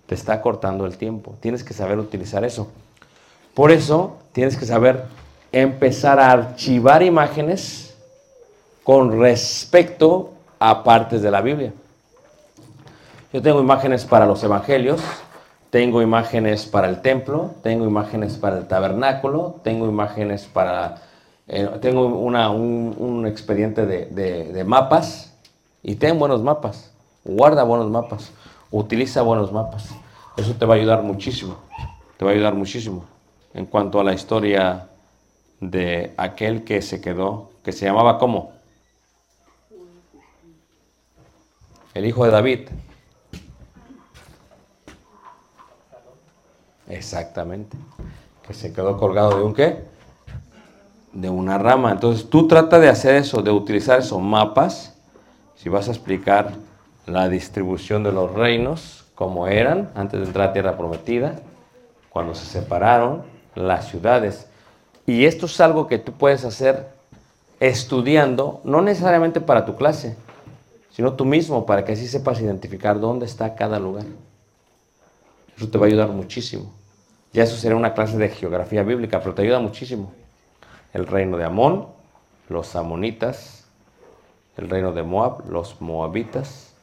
Te 0.05 0.15
está 0.15 0.41
cortando 0.41 0.85
el 0.85 0.97
tiempo. 0.97 1.37
Tienes 1.39 1.63
que 1.63 1.73
saber 1.73 1.97
utilizar 1.97 2.43
eso. 2.43 2.69
Por 3.57 3.71
eso, 3.71 4.17
tienes 4.33 4.55
que 4.55 4.67
saber 4.67 5.05
empezar 5.51 6.19
a 6.19 6.29
archivar 6.29 7.01
imágenes 7.01 7.97
con 8.83 9.19
respecto 9.19 10.33
a 10.59 10.83
partes 10.83 11.23
de 11.23 11.31
la 11.31 11.41
Biblia. 11.41 11.73
Yo 13.33 13.41
tengo 13.41 13.59
imágenes 13.59 14.05
para 14.05 14.27
los 14.27 14.43
evangelios, 14.43 15.01
tengo 15.71 16.03
imágenes 16.03 16.67
para 16.67 16.87
el 16.87 17.01
templo, 17.01 17.49
tengo 17.63 17.85
imágenes 17.85 18.35
para 18.35 18.59
el 18.59 18.67
tabernáculo, 18.67 19.55
tengo 19.63 19.87
imágenes 19.87 20.45
para... 20.45 21.01
eh, 21.47 21.67
tengo 21.81 22.05
un, 22.05 23.25
expediente 23.25 23.87
de- 23.87 24.05
de 24.53 24.63
mapas 24.65 25.33
y 25.81 25.95
ten 25.95 26.19
buenos 26.19 26.43
mapas, 26.43 26.91
guarda 27.25 27.63
buenos 27.63 27.89
mapas, 27.89 28.29
utiliza 28.69 29.23
buenos 29.23 29.51
mapas. 29.51 29.89
Eso 30.37 30.53
te 30.53 30.63
va 30.63 30.75
a 30.75 30.77
ayudar 30.77 31.01
muchísimo, 31.01 31.57
te 32.17 32.23
va 32.23 32.29
a 32.29 32.33
ayudar 32.35 32.53
muchísimo 32.53 33.16
en 33.57 33.65
cuanto 33.65 33.99
a 33.99 34.03
la 34.03 34.13
historia 34.13 34.87
de 35.59 36.13
aquel 36.15 36.63
que 36.63 36.83
se 36.83 37.01
quedó, 37.01 37.49
que 37.63 37.71
se 37.71 37.85
llamaba 37.85 38.19
¿cómo? 38.19 38.51
El 41.95 42.05
hijo 42.05 42.23
de 42.23 42.29
David. 42.29 42.69
Exactamente. 46.87 47.75
Que 48.45 48.53
se 48.53 48.71
quedó 48.71 48.95
colgado 48.95 49.39
de 49.39 49.43
un 49.43 49.55
qué? 49.55 49.85
De 51.11 51.31
una 51.31 51.57
rama. 51.57 51.91
Entonces 51.91 52.29
tú 52.29 52.47
trata 52.47 52.77
de 52.77 52.89
hacer 52.89 53.15
eso, 53.15 53.41
de 53.41 53.49
utilizar 53.49 53.99
esos 53.99 54.21
mapas. 54.21 54.95
Si 55.55 55.67
vas 55.67 55.87
a 55.87 55.91
explicar 55.91 56.53
la 57.07 57.27
distribución 57.27 58.03
de 58.03 58.11
los 58.11 58.31
reinos, 58.31 59.05
como 59.15 59.47
eran 59.47 59.89
antes 59.95 60.19
de 60.19 60.27
entrar 60.27 60.49
a 60.49 60.53
tierra 60.53 60.77
prometida, 60.77 61.39
cuando 62.11 62.35
se 62.35 62.45
separaron 62.45 63.36
las 63.65 63.89
ciudades. 63.89 64.47
Y 65.05 65.25
esto 65.25 65.45
es 65.45 65.59
algo 65.61 65.87
que 65.87 65.97
tú 65.97 66.11
puedes 66.11 66.45
hacer 66.45 66.87
estudiando, 67.59 68.61
no 68.63 68.81
necesariamente 68.81 69.41
para 69.41 69.65
tu 69.65 69.75
clase, 69.75 70.15
sino 70.91 71.13
tú 71.13 71.25
mismo, 71.25 71.65
para 71.65 71.85
que 71.85 71.93
así 71.93 72.07
sepas 72.07 72.39
identificar 72.41 72.99
dónde 72.99 73.25
está 73.25 73.55
cada 73.55 73.79
lugar. 73.79 74.05
Eso 75.55 75.69
te 75.69 75.77
va 75.77 75.85
a 75.85 75.89
ayudar 75.89 76.09
muchísimo. 76.09 76.71
Ya 77.33 77.43
eso 77.43 77.55
sería 77.55 77.77
una 77.77 77.93
clase 77.93 78.17
de 78.17 78.29
geografía 78.29 78.83
bíblica, 78.83 79.19
pero 79.19 79.33
te 79.33 79.41
ayuda 79.41 79.59
muchísimo. 79.59 80.11
El 80.93 81.07
reino 81.07 81.37
de 81.37 81.45
Amón, 81.45 81.87
los 82.49 82.75
amonitas, 82.75 83.65
el 84.55 84.69
reino 84.69 84.91
de 84.91 85.03
Moab, 85.03 85.49
los 85.49 85.81
moabitas, 85.81 86.73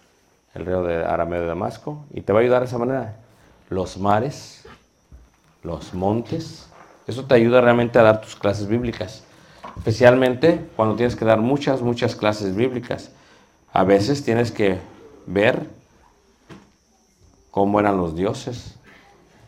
el 0.54 0.64
reino 0.64 0.84
de 0.84 1.04
Arameo 1.04 1.40
de 1.40 1.46
Damasco, 1.46 2.04
y 2.12 2.20
te 2.20 2.32
va 2.32 2.40
a 2.40 2.42
ayudar 2.42 2.60
de 2.60 2.66
esa 2.66 2.78
manera. 2.78 3.16
Los 3.70 3.98
mares, 3.98 4.63
los 5.64 5.94
montes, 5.94 6.68
eso 7.08 7.24
te 7.24 7.34
ayuda 7.34 7.60
realmente 7.60 7.98
a 7.98 8.02
dar 8.02 8.20
tus 8.20 8.36
clases 8.36 8.68
bíblicas, 8.68 9.24
especialmente 9.76 10.70
cuando 10.76 10.94
tienes 10.94 11.16
que 11.16 11.24
dar 11.24 11.40
muchas, 11.40 11.82
muchas 11.82 12.14
clases 12.14 12.54
bíblicas. 12.54 13.10
A 13.72 13.82
veces 13.82 14.24
tienes 14.24 14.52
que 14.52 14.78
ver 15.26 15.68
cómo 17.50 17.80
eran 17.80 17.96
los 17.96 18.14
dioses. 18.14 18.76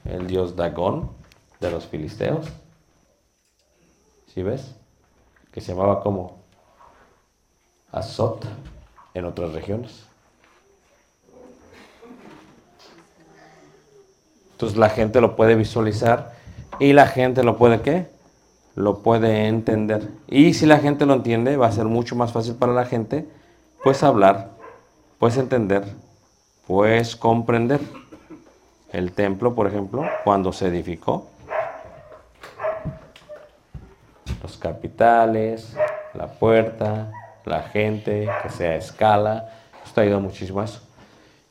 El 0.04 0.26
dios 0.26 0.56
Dagón 0.56 1.10
de 1.60 1.70
los 1.70 1.86
filisteos. 1.86 2.46
¿Sí 4.26 4.42
ves? 4.42 4.74
Que 5.52 5.60
se 5.60 5.72
llamaba 5.72 6.00
como 6.02 6.38
Azot 7.90 8.46
en 9.14 9.24
otras 9.24 9.52
regiones. 9.52 10.05
Entonces 14.56 14.78
la 14.78 14.88
gente 14.88 15.20
lo 15.20 15.36
puede 15.36 15.54
visualizar 15.54 16.32
y 16.78 16.94
la 16.94 17.06
gente 17.06 17.42
lo 17.42 17.58
puede 17.58 17.82
qué? 17.82 18.06
Lo 18.74 19.02
puede 19.02 19.48
entender. 19.48 20.08
Y 20.28 20.54
si 20.54 20.64
la 20.64 20.78
gente 20.78 21.04
lo 21.04 21.12
entiende, 21.12 21.58
va 21.58 21.66
a 21.66 21.72
ser 21.72 21.84
mucho 21.84 22.16
más 22.16 22.32
fácil 22.32 22.54
para 22.54 22.72
la 22.72 22.86
gente 22.86 23.28
pues 23.84 24.02
hablar, 24.02 24.52
pues 25.18 25.36
entender, 25.36 25.84
pues 26.66 27.16
comprender. 27.16 27.80
El 28.92 29.12
templo, 29.12 29.54
por 29.54 29.66
ejemplo, 29.66 30.06
cuando 30.24 30.54
se 30.54 30.68
edificó, 30.68 31.28
los 34.42 34.56
capitales, 34.56 35.76
la 36.14 36.28
puerta, 36.28 37.12
la 37.44 37.60
gente, 37.60 38.26
que 38.42 38.48
sea 38.48 38.74
escala, 38.76 39.50
esto 39.84 40.00
ayuda 40.00 40.18
muchísimo 40.18 40.60
a 40.60 40.64
eso. 40.64 40.80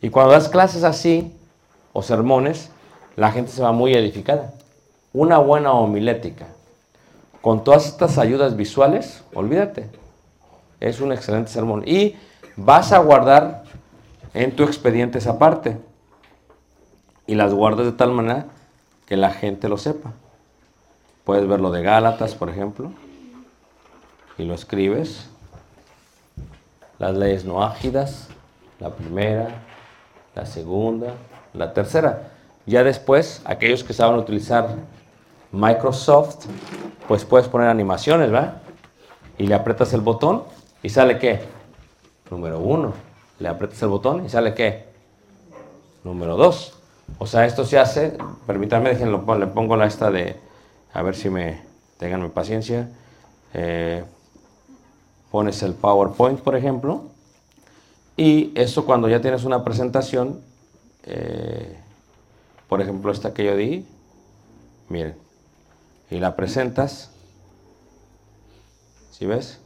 Y 0.02 0.10
cuando 0.10 0.32
das 0.32 0.50
clases 0.50 0.84
así, 0.84 1.38
o 1.94 2.02
sermones, 2.02 2.72
la 3.16 3.32
gente 3.32 3.52
se 3.52 3.62
va 3.62 3.72
muy 3.72 3.94
edificada. 3.94 4.54
Una 5.14 5.38
buena 5.38 5.72
homilética, 5.72 6.48
con 7.42 7.64
todas 7.64 7.86
estas 7.86 8.18
ayudas 8.18 8.56
visuales, 8.58 9.24
olvídate, 9.34 9.90
es 10.80 11.00
un 11.00 11.12
excelente 11.12 11.52
sermón. 11.52 11.84
Y 11.88 12.16
vas 12.56 12.92
a 12.92 13.00
guardar 13.00 13.64
en 14.34 14.56
tu 14.56 14.64
expediente 14.64 15.18
esa 15.18 15.40
parte. 15.40 15.78
Y 17.28 17.36
las 17.36 17.54
guardas 17.54 17.86
de 17.86 17.92
tal 17.94 18.12
manera 18.12 18.48
que 19.06 19.18
la 19.18 19.32
gente 19.32 19.70
lo 19.70 19.78
sepa. 19.78 20.12
Puedes 21.24 21.48
ver 21.48 21.60
lo 21.60 21.72
de 21.72 21.82
Gálatas, 21.82 22.36
por 22.36 22.50
ejemplo, 22.50 22.92
y 24.38 24.44
lo 24.44 24.54
escribes. 24.54 25.30
Las 27.00 27.16
leyes 27.16 27.46
no 27.46 27.64
ágidas, 27.64 28.28
la 28.80 28.90
primera, 28.92 29.48
la 30.36 30.46
segunda, 30.46 31.14
la 31.54 31.74
tercera. 31.74 32.32
Ya 32.66 32.84
después, 32.84 33.42
aquellos 33.46 33.84
que 33.84 33.94
saben 33.94 34.18
utilizar 34.20 34.76
Microsoft, 35.52 36.46
pues 37.08 37.24
puedes 37.24 37.48
poner 37.48 37.68
animaciones, 37.68 38.32
¿verdad? 38.32 38.62
Y 39.38 39.48
le 39.48 39.56
aprietas 39.56 39.94
el 39.94 40.02
botón 40.02 40.44
y 40.82 40.90
sale 40.90 41.20
qué? 41.20 41.42
Número 42.32 42.60
uno. 42.60 42.94
Le 43.40 43.48
aprietas 43.48 43.82
el 43.84 43.90
botón 43.90 44.26
y 44.26 44.30
sale 44.30 44.54
qué? 44.54 44.86
Número 46.04 46.38
dos. 46.38 46.74
O 47.20 47.28
sea, 47.28 47.46
esto 47.46 47.66
se 47.66 47.78
hace, 47.78 48.18
permítanme, 48.48 48.90
déjenlo, 48.90 49.24
le 49.38 49.48
pongo 49.48 49.76
la 49.76 49.86
esta 49.86 50.10
de, 50.10 50.36
a 50.94 51.02
ver 51.04 51.16
si 51.16 51.30
me, 51.30 51.62
tengan 51.98 52.30
paciencia. 52.32 52.90
Eh, 53.54 54.04
pones 55.32 55.62
el 55.64 55.74
PowerPoint, 55.74 56.40
por 56.40 56.56
ejemplo, 56.56 57.04
y 58.18 58.52
eso 58.56 58.86
cuando 58.86 59.10
ya 59.10 59.22
tienes 59.22 59.44
una 59.44 59.64
presentación, 59.64 60.42
eh, 61.04 61.78
por 62.76 62.82
ejemplo, 62.82 63.10
esta 63.10 63.34
que 63.34 63.46
yo 63.46 63.56
di, 63.56 63.88
miren, 64.90 65.16
y 66.12 66.18
la 66.18 66.36
presentas, 66.36 67.10
¿sí 69.12 69.26
ves? 69.26 69.62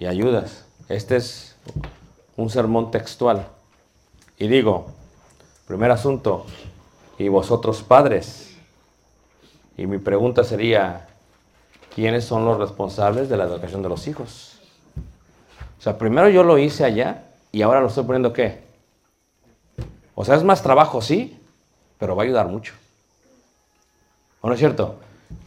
Y 0.00 0.06
ayudas. 0.06 0.64
Este 0.88 1.14
es 1.14 1.54
un 2.36 2.50
sermón 2.50 2.90
textual. 2.90 3.46
Y 4.36 4.48
digo, 4.48 4.88
primer 5.68 5.92
asunto, 5.92 6.44
y 7.18 7.28
vosotros 7.28 7.84
padres. 7.84 8.56
Y 9.76 9.86
mi 9.86 9.98
pregunta 9.98 10.42
sería, 10.42 11.06
¿quiénes 11.94 12.24
son 12.24 12.44
los 12.46 12.58
responsables 12.58 13.28
de 13.28 13.36
la 13.36 13.44
educación 13.44 13.80
de 13.82 13.90
los 13.90 14.08
hijos? 14.08 14.58
O 15.78 15.82
sea, 15.82 15.98
primero 15.98 16.30
yo 16.30 16.42
lo 16.42 16.58
hice 16.58 16.84
allá 16.84 17.26
y 17.52 17.62
ahora 17.62 17.80
lo 17.80 17.86
estoy 17.86 18.02
poniendo 18.02 18.32
qué? 18.32 18.66
O 20.20 20.24
sea, 20.24 20.34
es 20.34 20.42
más 20.42 20.64
trabajo, 20.64 21.00
sí, 21.00 21.38
pero 21.96 22.16
va 22.16 22.24
a 22.24 22.26
ayudar 22.26 22.48
mucho. 22.48 22.74
¿O 24.40 24.48
no 24.48 24.54
es 24.54 24.58
cierto? 24.58 24.96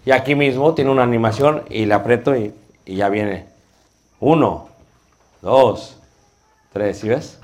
Y 0.05 0.11
aquí 0.11 0.33
mismo 0.33 0.73
tiene 0.73 0.91
una 0.91 1.03
animación 1.03 1.63
y 1.69 1.85
le 1.85 1.93
aprieto 1.93 2.37
y, 2.37 2.53
y 2.85 2.95
ya 2.95 3.09
viene. 3.09 3.47
Uno, 4.21 4.69
dos, 5.41 5.97
tres, 6.71 6.99
¿sí 6.99 7.09
ves? 7.09 7.37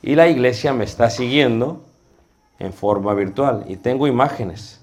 Y 0.00 0.14
la 0.14 0.28
iglesia 0.28 0.72
me 0.72 0.84
está 0.84 1.10
siguiendo 1.10 1.84
en 2.58 2.72
forma 2.72 3.12
virtual. 3.12 3.66
Y 3.68 3.76
tengo 3.76 4.06
imágenes. 4.06 4.80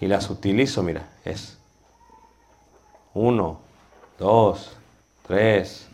Y 0.00 0.08
las 0.08 0.28
utilizo, 0.30 0.82
mira, 0.82 1.08
es 1.24 1.56
uno, 3.14 3.60
dos, 4.18 4.76
tres. 5.28 5.86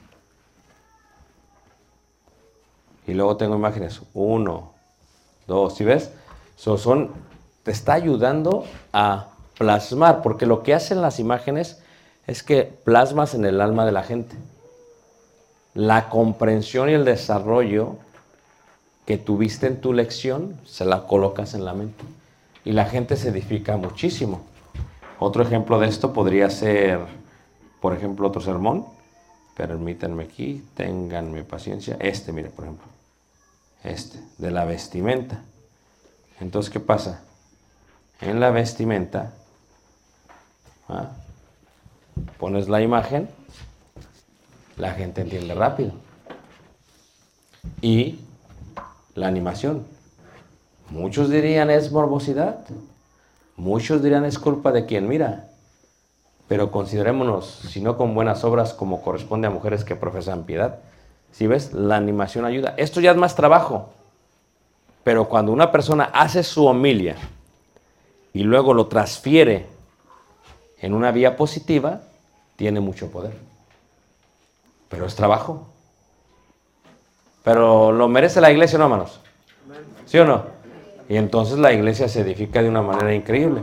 Y 3.07 3.14
luego 3.14 3.36
tengo 3.36 3.57
imágenes, 3.57 4.00
uno, 4.14 4.72
dos, 5.46 5.74
¿sí 5.74 5.84
ves? 5.84 6.12
So, 6.57 6.78
son, 6.78 7.11
te 7.64 7.70
está 7.72 7.94
ayudando 7.94 8.64
a 8.92 9.28
plasmar, 9.59 10.22
porque 10.22 10.46
lo 10.46 10.62
que 10.62 10.74
hacen 10.74 11.03
las 11.03 11.18
imágenes 11.18 11.82
es 12.26 12.42
que 12.42 12.62
plasmas 12.62 13.34
en 13.34 13.44
el 13.44 13.61
alma 13.61 13.84
de 13.84 13.92
la 13.92 14.03
gente. 14.03 14.36
La 15.74 16.09
comprensión 16.09 16.90
y 16.90 16.92
el 16.92 17.05
desarrollo 17.05 17.96
que 19.07 19.18
tuviste 19.18 19.66
en 19.66 19.80
tu 19.80 19.92
lección, 19.92 20.57
se 20.64 20.84
la 20.84 21.07
colocas 21.07 21.55
en 21.55 21.64
la 21.64 21.74
mente. 21.74 22.05
Y 22.64 22.72
la 22.72 22.84
gente 22.84 23.16
se 23.16 23.30
edifica 23.30 23.76
muchísimo. 23.76 24.42
Otro 25.18 25.42
ejemplo 25.42 25.78
de 25.80 25.88
esto 25.88 26.12
podría 26.12 26.50
ser, 26.50 27.00
por 27.80 27.94
ejemplo, 27.94 28.28
otro 28.28 28.40
sermón. 28.40 28.86
Permítanme 29.57 30.24
aquí, 30.24 30.64
ténganme 30.74 31.44
paciencia. 31.44 31.96
Este, 32.00 32.32
mire, 32.32 32.48
por 32.50 32.64
ejemplo. 32.64 32.86
Este, 33.84 34.18
de 34.38 34.50
la 34.50 34.64
vestimenta. 34.64 35.42
Entonces, 36.40 36.72
¿qué 36.72 36.80
pasa? 36.80 37.22
En 38.20 38.40
la 38.40 38.50
vestimenta, 38.50 39.32
¿ah? 40.88 41.11
pones 42.38 42.68
la 42.68 42.80
imagen, 42.80 43.28
la 44.76 44.92
gente 44.92 45.22
entiende 45.22 45.55
rápido. 45.55 45.92
Y 47.80 48.20
la 49.14 49.26
animación. 49.26 49.86
Muchos 50.90 51.30
dirían 51.30 51.70
es 51.70 51.90
morbosidad. 51.90 52.64
Muchos 53.57 54.03
dirían 54.03 54.24
es 54.24 54.38
culpa 54.38 54.72
de 54.72 54.86
quien 54.86 55.09
mira. 55.09 55.51
Pero 56.49 56.70
considerémonos, 56.70 57.47
si 57.47 57.80
no 57.80 57.97
con 57.97 58.14
buenas 58.14 58.45
obras 58.45 58.74
como 58.74 59.03
corresponde 59.03 59.47
a 59.47 59.51
mujeres 59.51 59.84
que 59.84 59.97
profesan 59.97 60.45
piedad. 60.45 60.80
Si 61.30 61.47
ves, 61.47 61.72
la 61.72 61.97
animación 61.97 62.45
ayuda. 62.45 62.74
Esto 62.76 63.01
ya 63.01 63.12
es 63.12 63.16
más 63.16 63.34
trabajo. 63.34 63.90
Pero 65.05 65.28
cuando 65.28 65.53
una 65.53 65.72
persona 65.72 66.05
hace 66.12 66.43
su 66.43 66.66
homilia 66.66 67.16
y 68.32 68.43
luego 68.45 68.74
lo 68.74 68.86
transfiere 68.86 69.66
en 70.78 70.95
una 70.95 71.11
vía 71.11 71.36
positiva, 71.36 72.03
tiene 72.57 72.80
mucho 72.80 73.11
poder. 73.11 73.32
Pero 74.88 75.07
es 75.07 75.14
trabajo. 75.14 75.66
Pero 77.43 77.93
lo 77.93 78.09
merece 78.09 78.40
la 78.40 78.51
iglesia, 78.53 78.78
¿no, 78.78 78.84
hermanos? 78.84 79.20
¿Sí 80.07 80.18
o 80.18 80.24
no? 80.24 80.45
Y 81.09 81.16
entonces 81.16 81.59
la 81.59 81.72
iglesia 81.72 82.09
se 82.09 82.20
edifica 82.20 82.62
de 82.62 82.68
una 82.68 82.82
manera 82.82 83.14
increíble. 83.14 83.62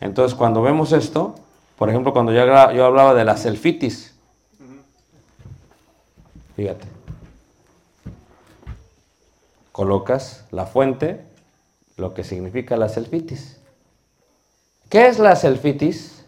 Entonces, 0.00 0.36
cuando 0.36 0.62
vemos 0.62 0.92
esto, 0.92 1.34
por 1.76 1.88
ejemplo, 1.90 2.12
cuando 2.12 2.32
yo, 2.32 2.40
hablaba- 2.42 3.14
de 3.14 3.24
la 3.24 3.36
selfitis, 3.36 4.14
fíjate, 6.56 6.86
colocas 9.72 10.44
la 10.50 10.66
fuente, 10.66 11.20
lo 11.96 12.14
que 12.14 12.24
significa 12.24 12.76
la 12.76 12.88
selfitis. 12.88 13.60
¿Qué 14.88 15.06
es 15.08 15.18
la 15.18 15.36
selfitis? 15.36 16.24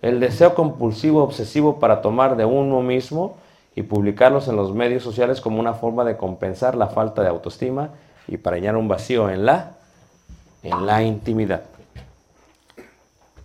El 0.00 0.18
deseo 0.18 0.54
compulsivo 0.54 1.22
obsesivo 1.22 1.78
para 1.78 2.00
tomar 2.02 2.36
de 2.36 2.44
uno 2.44 2.80
mismo 2.82 3.36
y 3.74 3.82
publicarlos 3.82 4.48
en 4.48 4.56
los 4.56 4.74
medios 4.74 5.02
sociales 5.02 5.40
como 5.40 5.60
una 5.60 5.74
forma 5.74 6.04
de 6.04 6.16
compensar 6.16 6.74
la 6.74 6.88
falta 6.88 7.22
de 7.22 7.28
autoestima 7.28 7.90
y 8.28 8.36
para 8.36 8.56
llenar 8.56 8.76
un 8.76 8.88
vacío 8.88 9.30
en 9.30 9.44
la, 9.46 9.76
en 10.62 10.86
la 10.86 11.02
intimidad. 11.02 11.62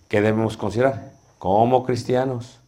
¿Qué 0.07 0.21
debemos 0.21 0.57
considerar? 0.57 1.11
Como 1.37 1.83
cristianos. 1.85 2.59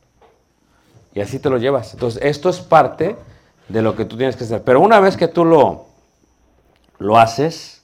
Y 1.13 1.21
así 1.21 1.39
te 1.39 1.49
lo 1.49 1.57
llevas. 1.57 1.93
Entonces, 1.93 2.21
esto 2.23 2.49
es 2.49 2.59
parte 2.59 3.15
de 3.67 3.81
lo 3.81 3.95
que 3.95 4.05
tú 4.05 4.17
tienes 4.17 4.35
que 4.35 4.43
hacer. 4.43 4.63
Pero 4.63 4.81
una 4.81 4.99
vez 4.99 5.17
que 5.17 5.27
tú 5.27 5.45
lo, 5.45 5.85
lo 6.97 7.17
haces, 7.17 7.81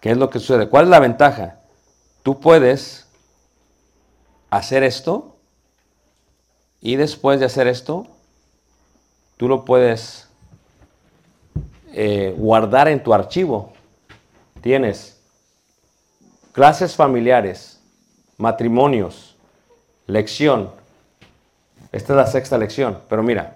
¿qué 0.00 0.12
es 0.12 0.16
lo 0.16 0.30
que 0.30 0.38
sucede? 0.38 0.68
¿Cuál 0.68 0.84
es 0.84 0.90
la 0.90 1.00
ventaja? 1.00 1.60
Tú 2.22 2.40
puedes 2.40 3.06
hacer 4.50 4.82
esto 4.82 5.36
y 6.80 6.96
después 6.96 7.40
de 7.40 7.46
hacer 7.46 7.68
esto, 7.68 8.06
tú 9.36 9.48
lo 9.48 9.64
puedes 9.64 10.28
eh, 11.92 12.34
guardar 12.36 12.88
en 12.88 13.02
tu 13.02 13.14
archivo. 13.14 13.72
Tienes 14.60 15.20
clases 16.52 16.96
familiares, 16.96 17.71
matrimonios, 18.42 19.36
lección. 20.08 20.68
Esta 21.92 22.12
es 22.12 22.16
la 22.16 22.26
sexta 22.26 22.58
lección, 22.58 22.98
pero 23.08 23.22
mira, 23.22 23.54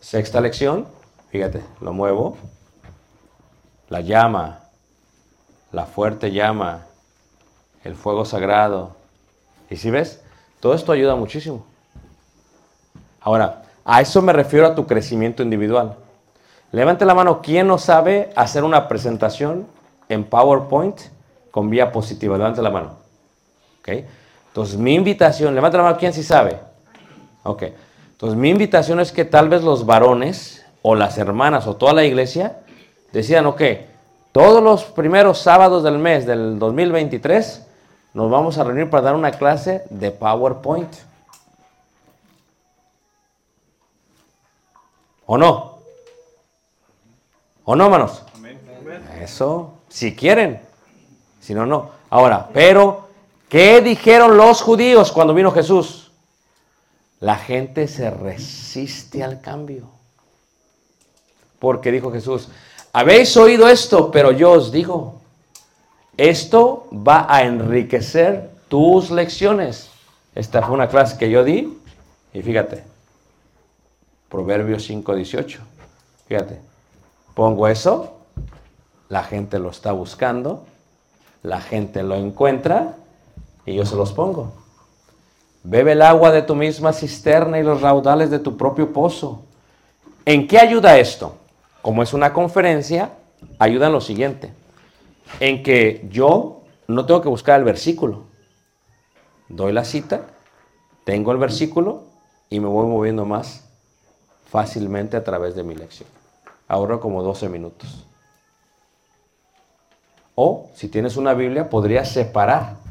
sexta 0.00 0.38
lección, 0.38 0.86
fíjate, 1.30 1.62
lo 1.80 1.94
muevo, 1.94 2.36
la 3.88 4.02
llama, 4.02 4.60
la 5.72 5.86
fuerte 5.86 6.30
llama, 6.30 6.82
el 7.84 7.94
fuego 7.96 8.26
sagrado. 8.26 8.96
Y 9.70 9.78
si 9.78 9.90
ves, 9.90 10.22
todo 10.60 10.74
esto 10.74 10.92
ayuda 10.92 11.16
muchísimo. 11.16 11.64
Ahora, 13.18 13.62
a 13.82 14.02
eso 14.02 14.20
me 14.20 14.34
refiero 14.34 14.66
a 14.66 14.74
tu 14.74 14.86
crecimiento 14.86 15.42
individual. 15.42 15.96
Levante 16.70 17.06
la 17.06 17.14
mano, 17.14 17.40
¿quién 17.40 17.66
no 17.66 17.78
sabe 17.78 18.30
hacer 18.36 18.62
una 18.62 18.88
presentación 18.88 19.66
en 20.10 20.24
PowerPoint 20.24 21.00
con 21.50 21.70
vía 21.70 21.92
positiva? 21.92 22.36
Levante 22.36 22.60
la 22.60 22.68
mano. 22.68 23.01
¿Ok? 23.82 24.04
Entonces, 24.48 24.76
mi 24.76 24.94
invitación, 24.94 25.54
levante 25.54 25.76
la 25.76 25.82
mano, 25.82 25.98
¿quién 25.98 26.12
sí 26.12 26.22
sabe? 26.22 26.58
Ok. 27.42 27.64
Entonces, 28.12 28.38
mi 28.38 28.50
invitación 28.50 29.00
es 29.00 29.10
que 29.10 29.24
tal 29.24 29.48
vez 29.48 29.62
los 29.62 29.84
varones 29.84 30.64
o 30.82 30.94
las 30.94 31.18
hermanas 31.18 31.66
o 31.66 31.74
toda 31.74 31.92
la 31.92 32.04
iglesia 32.04 32.60
decidan, 33.12 33.46
ok, 33.46 33.62
todos 34.30 34.62
los 34.62 34.84
primeros 34.84 35.38
sábados 35.38 35.82
del 35.82 35.98
mes 35.98 36.26
del 36.26 36.58
2023 36.58 37.66
nos 38.14 38.30
vamos 38.30 38.58
a 38.58 38.64
reunir 38.64 38.88
para 38.88 39.02
dar 39.02 39.14
una 39.14 39.32
clase 39.32 39.82
de 39.90 40.10
PowerPoint. 40.10 40.92
¿O 45.26 45.36
no? 45.36 45.78
¿O 47.64 47.74
no, 47.74 47.84
hermanos? 47.84 48.22
Eso, 49.20 49.74
si 49.88 50.14
quieren. 50.14 50.60
Si 51.40 51.54
no, 51.54 51.66
no. 51.66 51.90
Ahora, 52.10 52.48
pero, 52.52 53.01
¿qué 53.52 53.82
dijeron 53.82 54.38
los 54.38 54.62
judíos 54.62 55.12
cuando 55.12 55.34
vino 55.34 55.52
Jesús? 55.52 56.10
La 57.20 57.36
gente 57.36 57.86
se 57.86 58.08
resiste 58.08 59.22
al 59.22 59.42
cambio. 59.42 59.90
Porque 61.58 61.92
dijo 61.92 62.10
Jesús, 62.10 62.48
habéis 62.94 63.36
oído 63.36 63.68
esto, 63.68 64.10
pero 64.10 64.32
yo 64.32 64.52
os 64.52 64.72
digo, 64.72 65.20
esto 66.16 66.88
va 66.94 67.26
a 67.28 67.42
enriquecer 67.42 68.48
tus 68.68 69.10
lecciones. 69.10 69.90
Esta 70.34 70.62
fue 70.62 70.74
una 70.74 70.88
clase 70.88 71.18
que 71.18 71.28
yo 71.28 71.44
di 71.44 71.78
y 72.32 72.40
fíjate, 72.40 72.84
Proverbios 74.30 74.88
5:18. 74.88 75.58
Fíjate, 76.26 76.58
pongo 77.34 77.68
eso, 77.68 78.16
la 79.10 79.22
gente 79.24 79.58
lo 79.58 79.68
está 79.68 79.92
buscando, 79.92 80.64
la 81.42 81.60
gente 81.60 82.02
lo 82.02 82.14
encuentra 82.14 82.96
y 83.64 83.74
yo 83.74 83.86
se 83.86 83.96
los 83.96 84.12
pongo. 84.12 84.52
Bebe 85.64 85.92
el 85.92 86.02
agua 86.02 86.32
de 86.32 86.42
tu 86.42 86.54
misma 86.54 86.92
cisterna 86.92 87.58
y 87.58 87.62
los 87.62 87.80
raudales 87.80 88.30
de 88.30 88.38
tu 88.38 88.56
propio 88.56 88.92
pozo. 88.92 89.42
¿En 90.24 90.48
qué 90.48 90.58
ayuda 90.58 90.98
esto? 90.98 91.36
Como 91.82 92.02
es 92.02 92.12
una 92.12 92.32
conferencia, 92.32 93.12
ayuda 93.58 93.86
en 93.86 93.92
lo 93.92 94.00
siguiente. 94.00 94.52
En 95.40 95.62
que 95.62 96.06
yo 96.10 96.62
no 96.88 97.06
tengo 97.06 97.22
que 97.22 97.28
buscar 97.28 97.58
el 97.58 97.64
versículo. 97.64 98.24
Doy 99.48 99.72
la 99.72 99.84
cita, 99.84 100.26
tengo 101.04 101.32
el 101.32 101.38
versículo 101.38 102.04
y 102.50 102.58
me 102.60 102.68
voy 102.68 102.86
moviendo 102.86 103.24
más 103.24 103.68
fácilmente 104.48 105.16
a 105.16 105.24
través 105.24 105.54
de 105.54 105.62
mi 105.62 105.74
lección. 105.74 106.08
Ahorro 106.68 107.00
como 107.00 107.22
12 107.22 107.48
minutos. 107.48 108.06
O 110.34 110.70
si 110.74 110.88
tienes 110.88 111.16
una 111.16 111.34
Biblia, 111.34 111.68
podrías 111.68 112.10
separar 112.10 112.81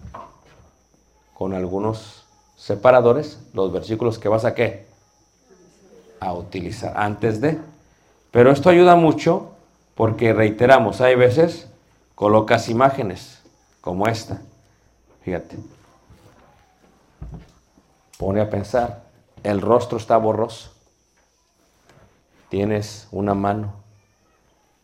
con 1.42 1.56
algunos 1.56 2.24
separadores 2.56 3.40
los 3.56 3.72
versículos 3.72 4.20
que 4.20 4.30
vas 4.30 4.46
a 4.46 4.54
qué? 4.54 4.86
A 6.20 6.34
utilizar 6.34 6.94
antes 6.96 7.42
de. 7.42 7.58
Pero 8.30 8.52
esto 8.52 8.70
ayuda 8.70 8.96
mucho 8.96 9.50
porque 9.96 10.34
reiteramos, 10.34 11.02
hay 11.02 11.16
veces 11.16 11.68
colocas 12.14 12.70
imágenes 12.70 13.42
como 13.82 14.06
esta. 14.06 14.40
Fíjate. 15.24 15.58
Pone 18.20 18.40
a 18.40 18.52
pensar, 18.52 19.02
el 19.42 19.62
rostro 19.62 19.98
está 19.98 20.18
borroso. 20.18 20.72
Tienes 22.50 23.08
una 23.12 23.34
mano, 23.34 23.74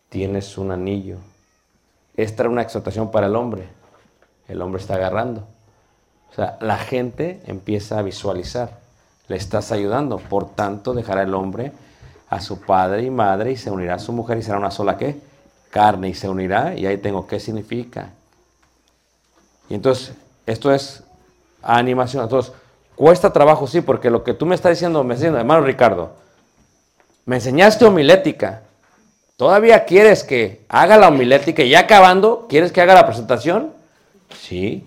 tienes 0.08 0.58
un 0.58 0.72
anillo. 0.72 1.18
Esta 2.16 2.42
era 2.42 2.50
una 2.50 2.62
exhortación 2.62 3.12
para 3.12 3.28
el 3.28 3.36
hombre. 3.36 3.68
El 4.48 4.60
hombre 4.60 4.80
está 4.80 4.96
agarrando. 4.96 5.46
O 6.30 6.34
sea, 6.34 6.58
la 6.60 6.78
gente 6.78 7.40
empieza 7.46 7.98
a 7.98 8.02
visualizar. 8.02 8.78
Le 9.28 9.36
estás 9.36 9.72
ayudando. 9.72 10.18
Por 10.18 10.54
tanto, 10.54 10.94
dejará 10.94 11.22
el 11.22 11.34
hombre 11.34 11.72
a 12.30 12.40
su 12.40 12.60
padre 12.60 13.02
y 13.02 13.10
madre 13.10 13.52
y 13.52 13.56
se 13.56 13.70
unirá 13.70 13.94
a 13.94 13.98
su 13.98 14.12
mujer 14.12 14.38
y 14.38 14.42
será 14.42 14.58
una 14.58 14.70
sola 14.70 14.96
qué? 14.96 15.20
Carne 15.70 16.08
y 16.08 16.14
se 16.14 16.28
unirá. 16.28 16.74
Y 16.74 16.86
ahí 16.86 16.98
tengo 16.98 17.26
qué 17.26 17.40
significa. 17.40 18.10
Y 19.68 19.74
entonces, 19.74 20.14
esto 20.46 20.72
es 20.72 21.02
animación. 21.62 22.22
Entonces, 22.22 22.52
cuesta 22.96 23.32
trabajo, 23.32 23.66
sí, 23.66 23.80
porque 23.80 24.10
lo 24.10 24.24
que 24.24 24.34
tú 24.34 24.46
me 24.46 24.54
estás 24.54 24.70
diciendo, 24.70 25.04
me 25.04 25.14
diciendo, 25.14 25.38
hermano 25.38 25.64
Ricardo, 25.64 26.12
me 27.26 27.36
enseñaste 27.36 27.84
homilética. 27.84 28.62
¿Todavía 29.36 29.84
quieres 29.84 30.24
que 30.24 30.64
haga 30.68 30.96
la 30.96 31.08
homilética 31.08 31.62
y 31.62 31.70
ya 31.70 31.80
acabando, 31.80 32.46
quieres 32.48 32.72
que 32.72 32.80
haga 32.80 32.94
la 32.94 33.06
presentación? 33.06 33.72
Sí. 34.40 34.84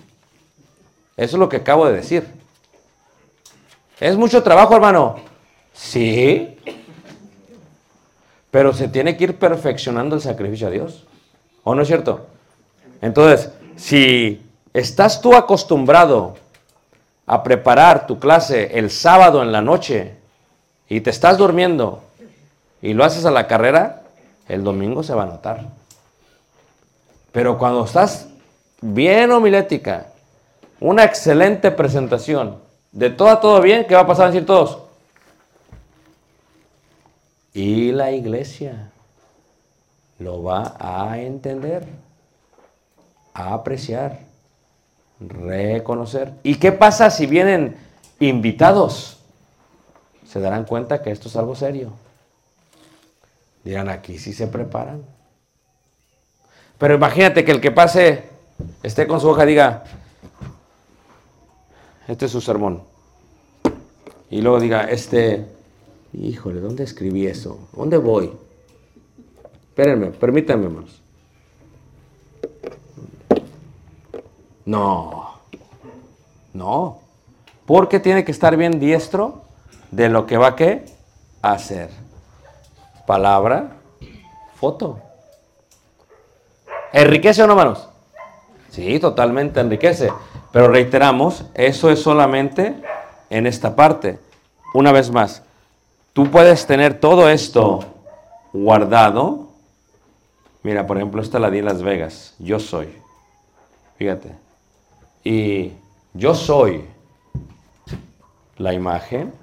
Eso 1.17 1.35
es 1.35 1.39
lo 1.39 1.49
que 1.49 1.57
acabo 1.57 1.85
de 1.85 1.93
decir. 1.93 2.27
¿Es 3.99 4.17
mucho 4.17 4.41
trabajo, 4.41 4.75
hermano? 4.75 5.17
Sí. 5.73 6.57
Pero 8.49 8.73
se 8.73 8.87
tiene 8.87 9.15
que 9.15 9.25
ir 9.25 9.39
perfeccionando 9.39 10.15
el 10.15 10.21
sacrificio 10.21 10.67
a 10.67 10.71
Dios. 10.71 11.05
¿O 11.63 11.75
no 11.75 11.83
es 11.83 11.87
cierto? 11.87 12.27
Entonces, 13.01 13.51
si 13.75 14.41
estás 14.73 15.21
tú 15.21 15.35
acostumbrado 15.35 16.35
a 17.25 17.43
preparar 17.43 18.07
tu 18.07 18.19
clase 18.19 18.77
el 18.77 18.89
sábado 18.89 19.41
en 19.41 19.51
la 19.51 19.61
noche 19.61 20.15
y 20.89 21.01
te 21.01 21.09
estás 21.09 21.37
durmiendo 21.37 22.03
y 22.81 22.93
lo 22.93 23.03
haces 23.03 23.25
a 23.25 23.31
la 23.31 23.47
carrera, 23.47 24.03
el 24.47 24.63
domingo 24.63 25.03
se 25.03 25.13
va 25.13 25.23
a 25.23 25.27
notar. 25.27 25.69
Pero 27.31 27.57
cuando 27.57 27.85
estás 27.85 28.27
bien 28.81 29.31
homilética, 29.31 30.07
una 30.81 31.03
excelente 31.03 31.71
presentación, 31.71 32.57
de 32.91 33.11
todo 33.11 33.29
a 33.29 33.39
todo 33.39 33.61
bien, 33.61 33.85
¿qué 33.87 33.95
va 33.95 34.01
a 34.01 34.07
pasar 34.07 34.25
a 34.25 34.31
decir 34.31 34.45
todos? 34.45 34.79
Y 37.53 37.91
la 37.91 38.11
iglesia 38.11 38.91
lo 40.19 40.43
va 40.43 40.75
a 40.79 41.19
entender, 41.19 41.85
a 43.33 43.53
apreciar, 43.53 44.19
reconocer. 45.19 46.33
¿Y 46.43 46.55
qué 46.55 46.71
pasa 46.71 47.11
si 47.11 47.27
vienen 47.27 47.77
invitados? 48.19 49.19
Se 50.27 50.39
darán 50.39 50.65
cuenta 50.65 51.03
que 51.03 51.11
esto 51.11 51.27
es 51.27 51.35
algo 51.35 51.55
serio. 51.55 51.91
Dirán, 53.63 53.89
aquí 53.89 54.17
sí 54.17 54.33
se 54.33 54.47
preparan. 54.47 55.03
Pero 56.79 56.95
imagínate 56.95 57.45
que 57.45 57.51
el 57.51 57.61
que 57.61 57.71
pase 57.71 58.23
esté 58.81 59.05
con 59.05 59.21
su 59.21 59.29
hoja 59.29 59.43
y 59.43 59.49
diga, 59.49 59.83
este 62.07 62.25
es 62.25 62.31
su 62.31 62.41
sermón. 62.41 62.83
Y 64.29 64.41
luego 64.41 64.59
diga, 64.59 64.83
este, 64.83 65.45
híjole, 66.13 66.61
¿dónde 66.61 66.83
escribí 66.83 67.27
eso? 67.27 67.67
¿Dónde 67.73 67.97
voy? 67.97 68.31
Espérenme, 69.69 70.07
permítanme, 70.07 70.65
hermanos. 70.65 71.01
No, 74.65 75.39
no, 76.53 76.99
porque 77.65 77.99
tiene 77.99 78.23
que 78.23 78.31
estar 78.31 78.55
bien 78.55 78.79
diestro 78.79 79.43
de 79.91 80.09
lo 80.09 80.25
que 80.25 80.37
va 80.37 80.55
a 81.41 81.51
hacer. 81.51 81.89
Palabra, 83.05 83.77
foto. 84.55 84.99
¿Enriquece 86.93 87.43
o 87.43 87.47
no, 87.47 87.53
hermanos? 87.53 87.87
Sí, 88.69 88.99
totalmente 88.99 89.59
enriquece. 89.59 90.09
Pero 90.51 90.67
reiteramos, 90.67 91.45
eso 91.53 91.89
es 91.89 92.01
solamente 92.01 92.75
en 93.29 93.47
esta 93.47 93.75
parte. 93.75 94.19
Una 94.73 94.91
vez 94.91 95.11
más, 95.11 95.43
tú 96.13 96.29
puedes 96.29 96.65
tener 96.65 96.99
todo 96.99 97.29
esto 97.29 97.85
guardado. 98.53 99.49
Mira, 100.63 100.85
por 100.85 100.97
ejemplo, 100.97 101.21
esta 101.21 101.39
la 101.39 101.49
di 101.49 101.59
en 101.59 101.65
Las 101.65 101.81
Vegas. 101.81 102.35
Yo 102.39 102.59
soy. 102.59 102.89
Fíjate. 103.97 104.35
Y 105.23 105.71
yo 106.13 106.35
soy 106.35 106.85
la 108.57 108.73
imagen, 108.73 109.33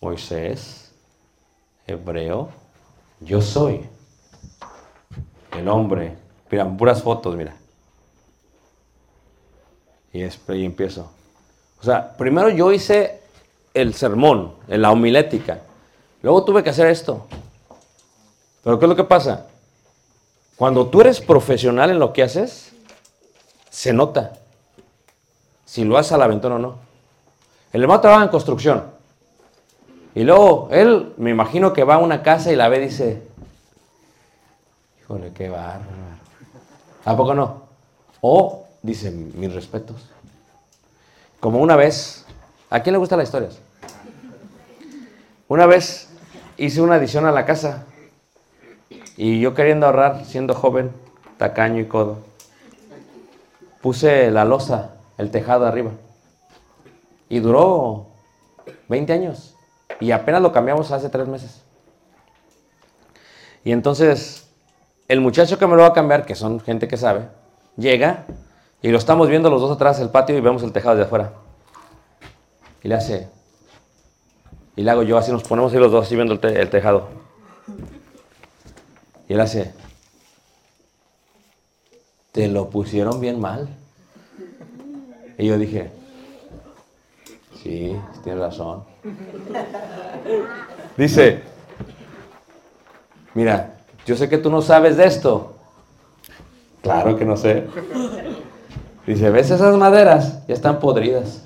Moisés, 0.00 0.92
hebreo, 1.86 2.50
yo 3.20 3.40
soy 3.40 3.86
el 5.56 5.68
hombre. 5.68 6.16
Mira, 6.50 6.68
puras 6.68 7.02
fotos, 7.02 7.36
mira. 7.36 7.54
Y, 10.12 10.22
es- 10.22 10.38
y 10.48 10.64
empiezo. 10.64 11.10
O 11.80 11.84
sea, 11.84 12.16
primero 12.16 12.48
yo 12.50 12.72
hice 12.72 13.20
el 13.74 13.94
sermón, 13.94 14.54
la 14.68 14.90
homilética. 14.90 15.60
Luego 16.22 16.44
tuve 16.44 16.62
que 16.62 16.70
hacer 16.70 16.86
esto. 16.88 17.26
Pero 18.62 18.78
¿qué 18.78 18.84
es 18.84 18.88
lo 18.88 18.96
que 18.96 19.04
pasa? 19.04 19.46
Cuando 20.56 20.86
tú 20.86 21.00
eres 21.00 21.20
profesional 21.20 21.90
en 21.90 21.98
lo 21.98 22.12
que 22.12 22.22
haces, 22.22 22.72
se 23.70 23.92
nota 23.92 24.34
si 25.64 25.84
lo 25.84 25.96
haces 25.96 26.12
al 26.12 26.22
aventón 26.22 26.52
o 26.52 26.58
no. 26.58 26.76
El 27.72 27.82
hermano 27.82 28.00
trabaja 28.02 28.24
en 28.24 28.28
construcción. 28.30 28.84
Y 30.14 30.24
luego 30.24 30.68
él, 30.70 31.14
me 31.16 31.30
imagino 31.30 31.72
que 31.72 31.84
va 31.84 31.94
a 31.94 31.98
una 31.98 32.22
casa 32.22 32.52
y 32.52 32.56
la 32.56 32.68
ve 32.68 32.76
y 32.76 32.80
dice, 32.88 33.22
híjole, 35.00 35.32
qué 35.32 35.48
bárbaro. 35.48 35.86
¿A 37.06 37.16
poco 37.16 37.34
no? 37.34 37.62
O 38.20 38.61
dice, 38.82 39.10
mis 39.10 39.52
respetos. 39.54 40.08
Como 41.40 41.60
una 41.60 41.76
vez, 41.76 42.24
¿a 42.70 42.80
quién 42.80 42.92
le 42.92 42.98
gustan 42.98 43.18
las 43.18 43.28
historias? 43.28 43.58
Una 45.48 45.66
vez 45.66 46.08
hice 46.56 46.80
una 46.80 46.96
adición 46.96 47.26
a 47.26 47.32
la 47.32 47.44
casa 47.44 47.84
y 49.16 49.40
yo 49.40 49.54
queriendo 49.54 49.86
ahorrar, 49.86 50.24
siendo 50.24 50.54
joven, 50.54 50.90
tacaño 51.36 51.80
y 51.80 51.86
codo, 51.86 52.18
puse 53.80 54.30
la 54.30 54.44
losa, 54.44 54.94
el 55.18 55.30
tejado 55.30 55.66
arriba. 55.66 55.90
Y 57.28 57.40
duró 57.40 58.06
20 58.88 59.12
años. 59.12 59.56
Y 60.00 60.12
apenas 60.12 60.42
lo 60.42 60.52
cambiamos 60.52 60.90
hace 60.90 61.08
tres 61.08 61.28
meses. 61.28 61.62
Y 63.64 63.72
entonces, 63.72 64.48
el 65.08 65.20
muchacho 65.20 65.58
que 65.58 65.66
me 65.66 65.76
lo 65.76 65.82
va 65.82 65.88
a 65.88 65.92
cambiar, 65.92 66.26
que 66.26 66.34
son 66.34 66.60
gente 66.60 66.88
que 66.88 66.96
sabe, 66.96 67.28
llega 67.76 68.24
y 68.82 68.88
lo 68.88 68.98
estamos 68.98 69.28
viendo 69.28 69.48
los 69.48 69.60
dos 69.60 69.70
atrás 69.70 69.98
del 69.98 70.10
patio 70.10 70.36
y 70.36 70.40
vemos 70.40 70.62
el 70.64 70.72
tejado 70.72 70.96
de 70.96 71.02
afuera. 71.02 71.32
Y 72.82 72.88
le 72.88 72.96
hace. 72.96 73.28
Y 74.74 74.82
le 74.82 74.90
hago 74.90 75.04
yo 75.04 75.16
así, 75.16 75.30
nos 75.30 75.44
ponemos 75.44 75.72
ahí 75.72 75.78
los 75.78 75.92
dos 75.92 76.06
así 76.06 76.16
viendo 76.16 76.34
el, 76.34 76.44
el 76.44 76.68
tejado. 76.68 77.08
Y 79.28 79.34
él 79.34 79.40
hace. 79.40 79.72
Te 82.32 82.48
lo 82.48 82.70
pusieron 82.70 83.20
bien 83.20 83.40
mal. 83.40 83.68
Y 85.38 85.46
yo 85.46 85.58
dije, 85.58 85.92
sí, 87.62 87.96
tienes 88.24 88.42
razón. 88.42 88.84
Dice, 90.96 91.42
mira, 93.34 93.76
yo 94.06 94.16
sé 94.16 94.28
que 94.28 94.38
tú 94.38 94.50
no 94.50 94.60
sabes 94.60 94.96
de 94.96 95.06
esto. 95.06 95.54
Claro 96.82 97.16
que 97.16 97.24
no 97.24 97.36
sé. 97.36 97.66
Dice, 99.06 99.30
¿ves 99.30 99.50
esas 99.50 99.76
maderas? 99.76 100.46
Ya 100.46 100.54
están 100.54 100.78
podridas. 100.78 101.42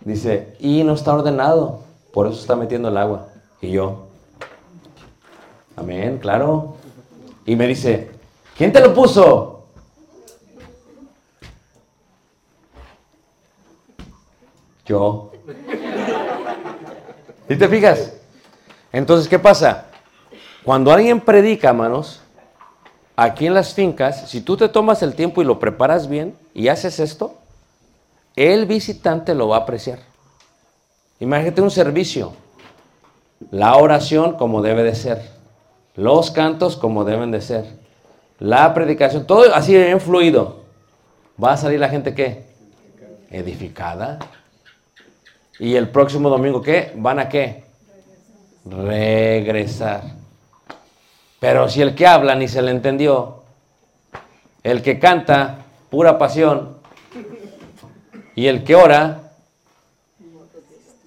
Dice, 0.00 0.56
y 0.58 0.82
no 0.82 0.94
está 0.94 1.14
ordenado, 1.14 1.80
por 2.12 2.26
eso 2.26 2.40
está 2.40 2.56
metiendo 2.56 2.88
el 2.88 2.96
agua. 2.96 3.28
Y 3.60 3.70
yo, 3.70 4.06
amén, 5.76 6.18
claro. 6.18 6.76
Y 7.44 7.54
me 7.54 7.66
dice, 7.66 8.10
¿quién 8.56 8.72
te 8.72 8.80
lo 8.80 8.94
puso? 8.94 9.66
Yo. 14.86 15.32
¿Y 17.48 17.56
te 17.56 17.68
fijas? 17.68 18.14
Entonces, 18.90 19.28
¿qué 19.28 19.38
pasa? 19.38 19.86
Cuando 20.64 20.90
alguien 20.92 21.20
predica, 21.20 21.68
hermanos, 21.68 22.21
aquí 23.16 23.46
en 23.46 23.54
las 23.54 23.74
fincas, 23.74 24.28
si 24.28 24.40
tú 24.40 24.56
te 24.56 24.68
tomas 24.68 25.02
el 25.02 25.14
tiempo 25.14 25.42
y 25.42 25.44
lo 25.44 25.58
preparas 25.58 26.08
bien 26.08 26.36
y 26.54 26.68
haces 26.68 27.00
esto, 27.00 27.36
el 28.36 28.66
visitante 28.66 29.34
lo 29.34 29.48
va 29.48 29.58
a 29.58 29.60
apreciar. 29.60 29.98
Imagínate 31.20 31.62
un 31.62 31.70
servicio, 31.70 32.32
la 33.50 33.76
oración 33.76 34.36
como 34.36 34.62
debe 34.62 34.82
de 34.82 34.94
ser, 34.94 35.30
los 35.94 36.30
cantos 36.30 36.76
como 36.76 37.04
deben 37.04 37.30
de 37.30 37.40
ser, 37.40 37.64
la 38.38 38.74
predicación, 38.74 39.26
todo 39.26 39.54
así 39.54 39.74
bien 39.74 40.00
fluido. 40.00 40.62
Va 41.42 41.52
a 41.52 41.56
salir 41.56 41.78
la 41.78 41.88
gente 41.88 42.14
qué? 42.14 42.44
Edificada. 43.30 44.18
Y 45.58 45.76
el 45.76 45.88
próximo 45.90 46.28
domingo 46.28 46.60
qué? 46.60 46.92
¿Van 46.96 47.18
a 47.18 47.28
qué? 47.28 47.64
Regresar. 48.64 50.21
Pero 51.42 51.68
si 51.68 51.82
el 51.82 51.96
que 51.96 52.06
habla 52.06 52.36
ni 52.36 52.46
se 52.46 52.62
le 52.62 52.70
entendió, 52.70 53.42
el 54.62 54.80
que 54.80 55.00
canta, 55.00 55.56
pura 55.90 56.16
pasión, 56.16 56.76
y 58.36 58.46
el 58.46 58.62
que 58.62 58.76
ora, 58.76 59.32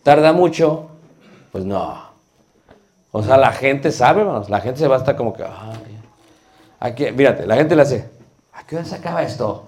tarda 0.03 0.33
mucho, 0.33 0.89
pues 1.53 1.63
no. 1.63 2.09
O 3.13 3.23
sea, 3.23 3.37
la 3.37 3.53
gente 3.53 3.93
sabe, 3.93 4.23
hermanos, 4.23 4.49
la 4.49 4.59
gente 4.59 4.79
se 4.79 4.89
va 4.89 4.97
a 4.97 4.99
estar 4.99 5.15
como 5.15 5.33
que, 5.33 5.43
ay, 5.43 6.01
aquí, 6.81 7.09
mírate, 7.13 7.47
la 7.47 7.55
gente 7.55 7.73
le 7.73 7.83
hace, 7.83 8.09
¿a 8.51 8.67
qué 8.67 8.75
hora 8.75 8.83
se 8.83 8.95
acaba 8.95 9.23
esto? 9.23 9.63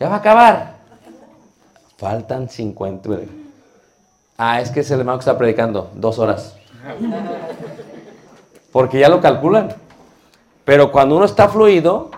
Ya 0.00 0.08
va 0.08 0.16
a 0.16 0.18
acabar. 0.18 0.74
Faltan 1.98 2.48
50. 2.48 3.10
Ah, 4.38 4.60
es 4.60 4.70
que 4.70 4.80
es 4.80 4.90
el 4.90 4.98
hermano 4.98 5.18
que 5.18 5.22
está 5.22 5.38
predicando, 5.38 5.92
dos 5.94 6.18
horas. 6.18 6.56
Porque 8.72 8.98
ya 8.98 9.08
lo 9.08 9.20
calculan. 9.20 9.76
Pero 10.64 10.90
cuando 10.90 11.16
uno 11.16 11.26
está 11.26 11.48
fluido, 11.48 12.10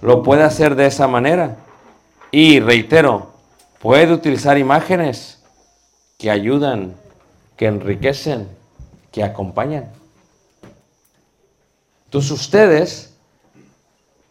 lo 0.00 0.22
puede 0.22 0.42
hacer 0.42 0.74
de 0.74 0.86
esa 0.86 1.06
manera. 1.06 1.56
Y 2.30 2.60
reitero, 2.60 3.30
puede 3.80 4.12
utilizar 4.12 4.56
imágenes 4.58 5.42
que 6.18 6.30
ayudan, 6.30 6.94
que 7.56 7.66
enriquecen, 7.66 8.48
que 9.12 9.22
acompañan. 9.24 9.90
Entonces 12.06 12.30
ustedes 12.30 13.14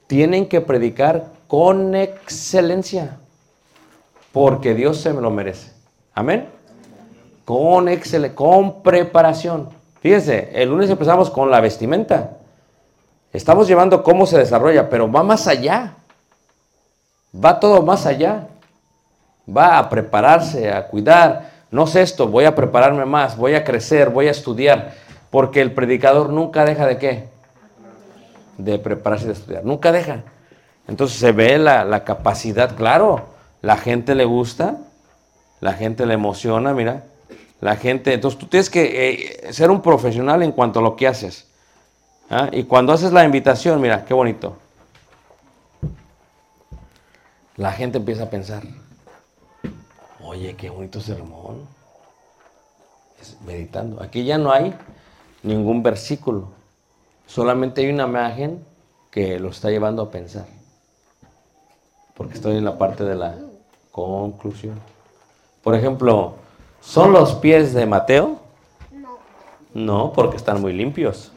tienen 0.07 0.47
que 0.47 0.61
predicar 0.61 1.27
con 1.47 1.95
excelencia, 1.95 3.17
porque 4.31 4.73
Dios 4.73 4.97
se 5.01 5.13
lo 5.13 5.29
merece. 5.31 5.71
Amén. 6.13 6.47
Con 7.45 7.89
excelencia, 7.89 8.35
con 8.35 8.81
preparación. 8.81 9.78
Fíjense, 10.01 10.49
el 10.53 10.69
lunes 10.69 10.89
empezamos 10.89 11.29
con 11.29 11.51
la 11.51 11.59
vestimenta. 11.59 12.37
Estamos 13.33 13.67
llevando 13.67 14.01
cómo 14.01 14.25
se 14.25 14.37
desarrolla, 14.37 14.89
pero 14.89 15.11
va 15.11 15.23
más 15.23 15.47
allá. 15.47 15.93
Va 17.33 17.59
todo 17.59 17.83
más 17.83 18.05
allá. 18.05 18.47
Va 19.47 19.77
a 19.77 19.89
prepararse, 19.89 20.71
a 20.71 20.87
cuidar. 20.87 21.51
No 21.69 21.85
sé 21.85 22.01
esto, 22.01 22.27
voy 22.27 22.45
a 22.45 22.55
prepararme 22.55 23.05
más, 23.05 23.37
voy 23.37 23.55
a 23.55 23.63
crecer, 23.63 24.09
voy 24.09 24.27
a 24.27 24.31
estudiar. 24.31 24.93
Porque 25.29 25.61
el 25.61 25.73
predicador 25.73 26.29
nunca 26.29 26.65
deja 26.65 26.87
de 26.87 26.97
qué? 26.97 27.29
De 28.57 28.79
prepararse 28.79 29.25
y 29.25 29.27
de 29.27 29.33
estudiar. 29.33 29.65
Nunca 29.65 29.91
deja. 29.91 30.23
Entonces 30.87 31.19
se 31.19 31.31
ve 31.31 31.59
la, 31.59 31.85
la 31.85 32.03
capacidad, 32.03 32.75
claro. 32.75 33.27
La 33.61 33.77
gente 33.77 34.15
le 34.15 34.25
gusta, 34.25 34.77
la 35.59 35.73
gente 35.73 36.05
le 36.05 36.15
emociona, 36.15 36.73
mira. 36.73 37.03
La 37.61 37.75
gente, 37.75 38.13
entonces 38.13 38.39
tú 38.39 38.45
tienes 38.47 38.69
que 38.69 39.09
eh, 39.47 39.53
ser 39.53 39.69
un 39.69 39.81
profesional 39.81 40.43
en 40.43 40.51
cuanto 40.51 40.79
a 40.79 40.81
lo 40.81 40.95
que 40.95 41.07
haces. 41.07 41.47
¿ah? 42.29 42.49
Y 42.51 42.63
cuando 42.63 42.93
haces 42.93 43.11
la 43.11 43.25
invitación, 43.25 43.81
mira, 43.81 44.05
qué 44.05 44.13
bonito. 44.13 44.57
La 47.57 47.73
gente 47.73 47.97
empieza 47.97 48.23
a 48.23 48.29
pensar, 48.29 48.63
oye, 50.23 50.55
qué 50.55 50.69
bonito 50.69 51.01
sermón. 51.01 51.67
Es 53.19 53.35
meditando. 53.45 54.01
Aquí 54.01 54.23
ya 54.23 54.37
no 54.37 54.53
hay 54.53 54.73
ningún 55.43 55.83
versículo. 55.83 56.47
Solamente 57.27 57.81
hay 57.81 57.89
una 57.89 58.05
imagen 58.05 58.65
que 59.11 59.37
lo 59.39 59.49
está 59.49 59.69
llevando 59.69 60.03
a 60.03 60.09
pensar. 60.09 60.45
Porque 62.15 62.35
estoy 62.35 62.55
en 62.55 62.63
la 62.63 62.77
parte 62.77 63.03
de 63.03 63.15
la 63.15 63.35
conclusión. 63.91 64.79
Por 65.61 65.75
ejemplo, 65.75 66.35
¿Son 66.81 67.11
los 67.11 67.33
pies 67.35 67.73
de 67.73 67.85
Mateo? 67.85 68.39
No. 68.91 69.17
No, 69.73 70.13
porque 70.13 70.37
están 70.37 70.61
muy 70.61 70.73
limpios. 70.73 71.31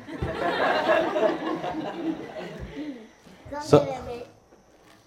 So- 3.63 3.85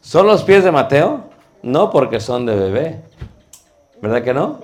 ¿Son 0.01 0.27
los 0.27 0.43
pies 0.43 0.63
de 0.63 0.71
Mateo? 0.71 1.21
No, 1.63 1.89
porque 1.89 2.19
son 2.19 2.45
de 2.45 2.55
bebé. 2.55 3.01
¿Verdad 4.01 4.23
que 4.23 4.33
no? 4.33 4.59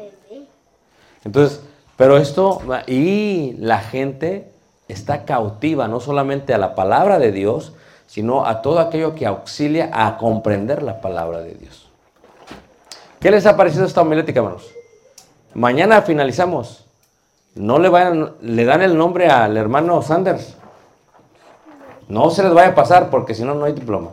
Entonces, 1.25 1.61
pero 1.97 2.17
esto, 2.17 2.61
y 2.87 3.53
la 3.57 3.79
gente 3.79 4.51
está 4.87 5.25
cautiva 5.25 5.87
no 5.87 5.99
solamente 5.99 6.53
a 6.53 6.57
la 6.57 6.75
palabra 6.75 7.17
de 7.17 7.31
Dios, 7.31 7.73
sino 8.07 8.45
a 8.45 8.61
todo 8.61 8.79
aquello 8.79 9.15
que 9.15 9.25
auxilia 9.25 9.89
a 9.93 10.17
comprender 10.17 10.83
la 10.83 11.01
palabra 11.01 11.39
de 11.39 11.53
Dios. 11.55 11.89
¿Qué 13.19 13.31
les 13.31 13.45
ha 13.45 13.55
parecido 13.55 13.85
esta 13.85 14.01
homilética, 14.01 14.39
hermanos? 14.41 14.69
Mañana 15.53 16.01
finalizamos. 16.01 16.85
No 17.55 17.79
le 17.79 17.89
vayan, 17.89 18.33
le 18.41 18.63
dan 18.63 18.81
el 18.81 18.97
nombre 18.97 19.29
al 19.29 19.57
hermano 19.57 20.01
Sanders. 20.01 20.55
No 22.07 22.29
se 22.29 22.43
les 22.43 22.53
vaya 22.53 22.69
a 22.69 22.75
pasar 22.75 23.09
porque 23.09 23.33
si 23.33 23.43
no, 23.43 23.53
no 23.53 23.65
hay 23.65 23.73
diploma. 23.73 24.11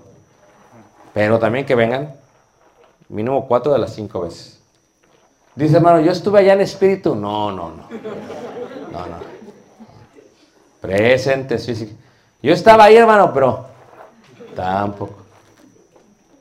Pero 1.14 1.38
también 1.38 1.66
que 1.66 1.74
vengan 1.74 2.14
mínimo 3.08 3.46
cuatro 3.46 3.72
de 3.72 3.78
las 3.78 3.94
cinco 3.94 4.20
veces. 4.20 4.60
Dice 5.54 5.76
hermano, 5.76 6.00
yo 6.00 6.12
estuve 6.12 6.40
allá 6.40 6.52
en 6.52 6.60
espíritu. 6.60 7.14
No, 7.14 7.50
no, 7.50 7.70
no. 7.70 7.88
No, 8.92 9.06
no. 9.06 9.16
Presentes, 10.80 11.64
sí. 11.64 11.98
Yo 12.40 12.52
estaba 12.52 12.84
ahí, 12.84 12.96
hermano, 12.96 13.32
pero 13.32 13.66
tampoco. 14.54 15.16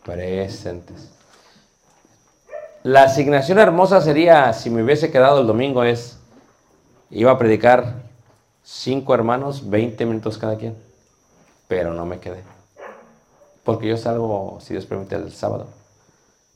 Presentes. 0.04 1.17
La 2.88 3.04
asignación 3.04 3.60
hermosa 3.60 4.00
sería, 4.00 4.54
si 4.54 4.70
me 4.70 4.82
hubiese 4.82 5.12
quedado 5.12 5.42
el 5.42 5.48
domingo, 5.48 5.84
es, 5.84 6.18
iba 7.10 7.32
a 7.32 7.38
predicar 7.38 7.96
cinco 8.64 9.14
hermanos, 9.14 9.70
20 9.70 10.06
minutos 10.06 10.38
cada 10.38 10.56
quien. 10.56 10.74
Pero 11.68 11.94
no 11.94 12.06
me 12.06 12.22
quedé. 12.22 12.46
Porque 13.66 13.90
yo 13.90 13.98
salgo, 13.98 14.60
si 14.62 14.74
Dios 14.74 14.86
permite, 14.86 15.16
el 15.16 15.34
sábado. 15.34 15.68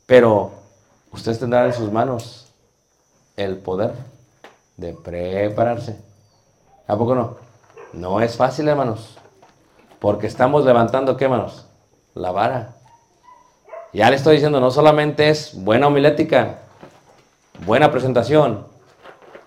Pero 0.06 0.52
ustedes 1.12 1.38
tendrán 1.38 1.66
en 1.66 1.74
sus 1.74 1.92
manos 1.92 2.48
el 3.36 3.58
poder 3.58 3.92
de 4.78 4.94
prepararse. 4.94 6.00
¿A 6.88 6.96
poco 6.96 7.14
no? 7.14 7.36
No 7.92 8.22
es 8.22 8.38
fácil, 8.38 8.70
hermanos. 8.70 9.18
Porque 10.00 10.28
estamos 10.28 10.64
levantando, 10.64 11.18
¿qué, 11.18 11.26
hermanos? 11.26 11.66
La 12.14 12.32
vara. 12.32 12.76
Ya 13.94 14.10
le 14.10 14.16
estoy 14.16 14.36
diciendo, 14.36 14.60
no 14.60 14.72
solamente 14.72 15.30
es 15.30 15.52
buena 15.54 15.88
homilética, 15.88 16.60
buena 17.66 17.92
presentación, 17.92 18.66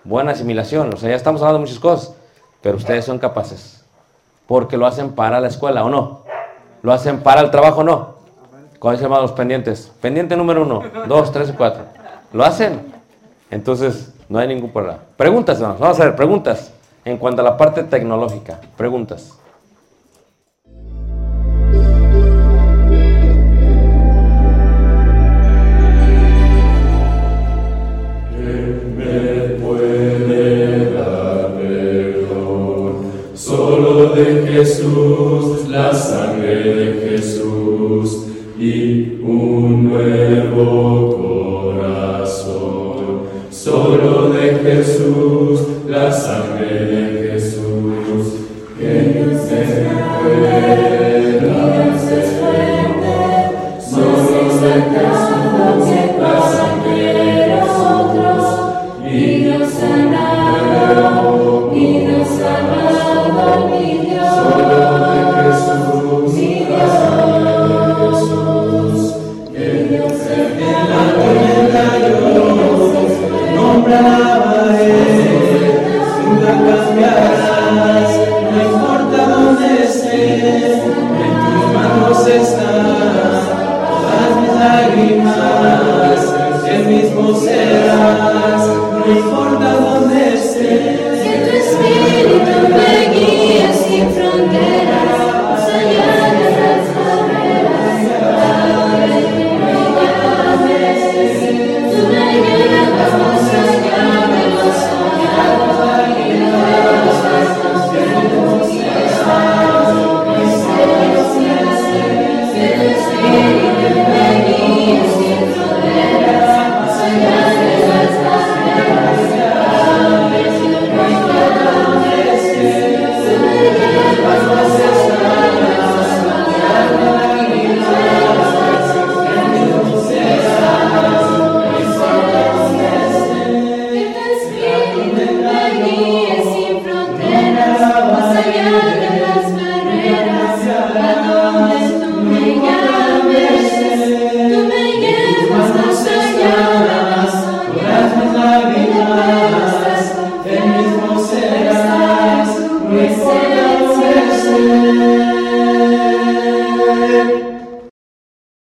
buena 0.03 0.33
asimilación, 0.33 0.93
o 0.93 0.97
sea, 0.97 1.09
ya 1.09 1.15
estamos 1.15 1.41
hablando 1.41 1.59
de 1.59 1.65
muchas 1.65 1.79
cosas, 1.79 2.15
pero 2.61 2.77
ustedes 2.77 3.05
son 3.05 3.17
capaces, 3.17 3.83
porque 4.47 4.77
lo 4.77 4.85
hacen 4.85 5.13
para 5.13 5.39
la 5.39 5.47
escuela 5.47 5.83
o 5.83 5.89
no, 5.89 6.21
lo 6.83 6.93
hacen 6.93 7.21
para 7.21 7.41
el 7.41 7.49
trabajo 7.49 7.81
o 7.81 7.83
no. 7.83 8.15
¿Cuáles 8.77 8.99
se 8.99 9.05
llaman 9.05 9.23
los 9.23 9.31
pendientes? 9.31 9.91
Pendiente 9.99 10.37
número 10.37 10.61
uno, 10.61 10.83
dos, 11.07 11.31
tres 11.31 11.49
y 11.49 11.53
cuatro. 11.53 11.83
¿Lo 12.31 12.45
hacen? 12.45 12.93
Entonces, 13.49 14.13
no 14.29 14.37
hay 14.37 14.47
ningún 14.47 14.71
problema. 14.71 14.99
Preguntas, 15.17 15.57
hermanos. 15.57 15.79
Vamos 15.79 15.99
a 15.99 16.03
ver, 16.03 16.15
preguntas. 16.15 16.71
En 17.03 17.17
cuanto 17.17 17.41
a 17.41 17.45
la 17.45 17.57
parte 17.57 17.83
tecnológica, 17.83 18.59
preguntas. 18.77 19.39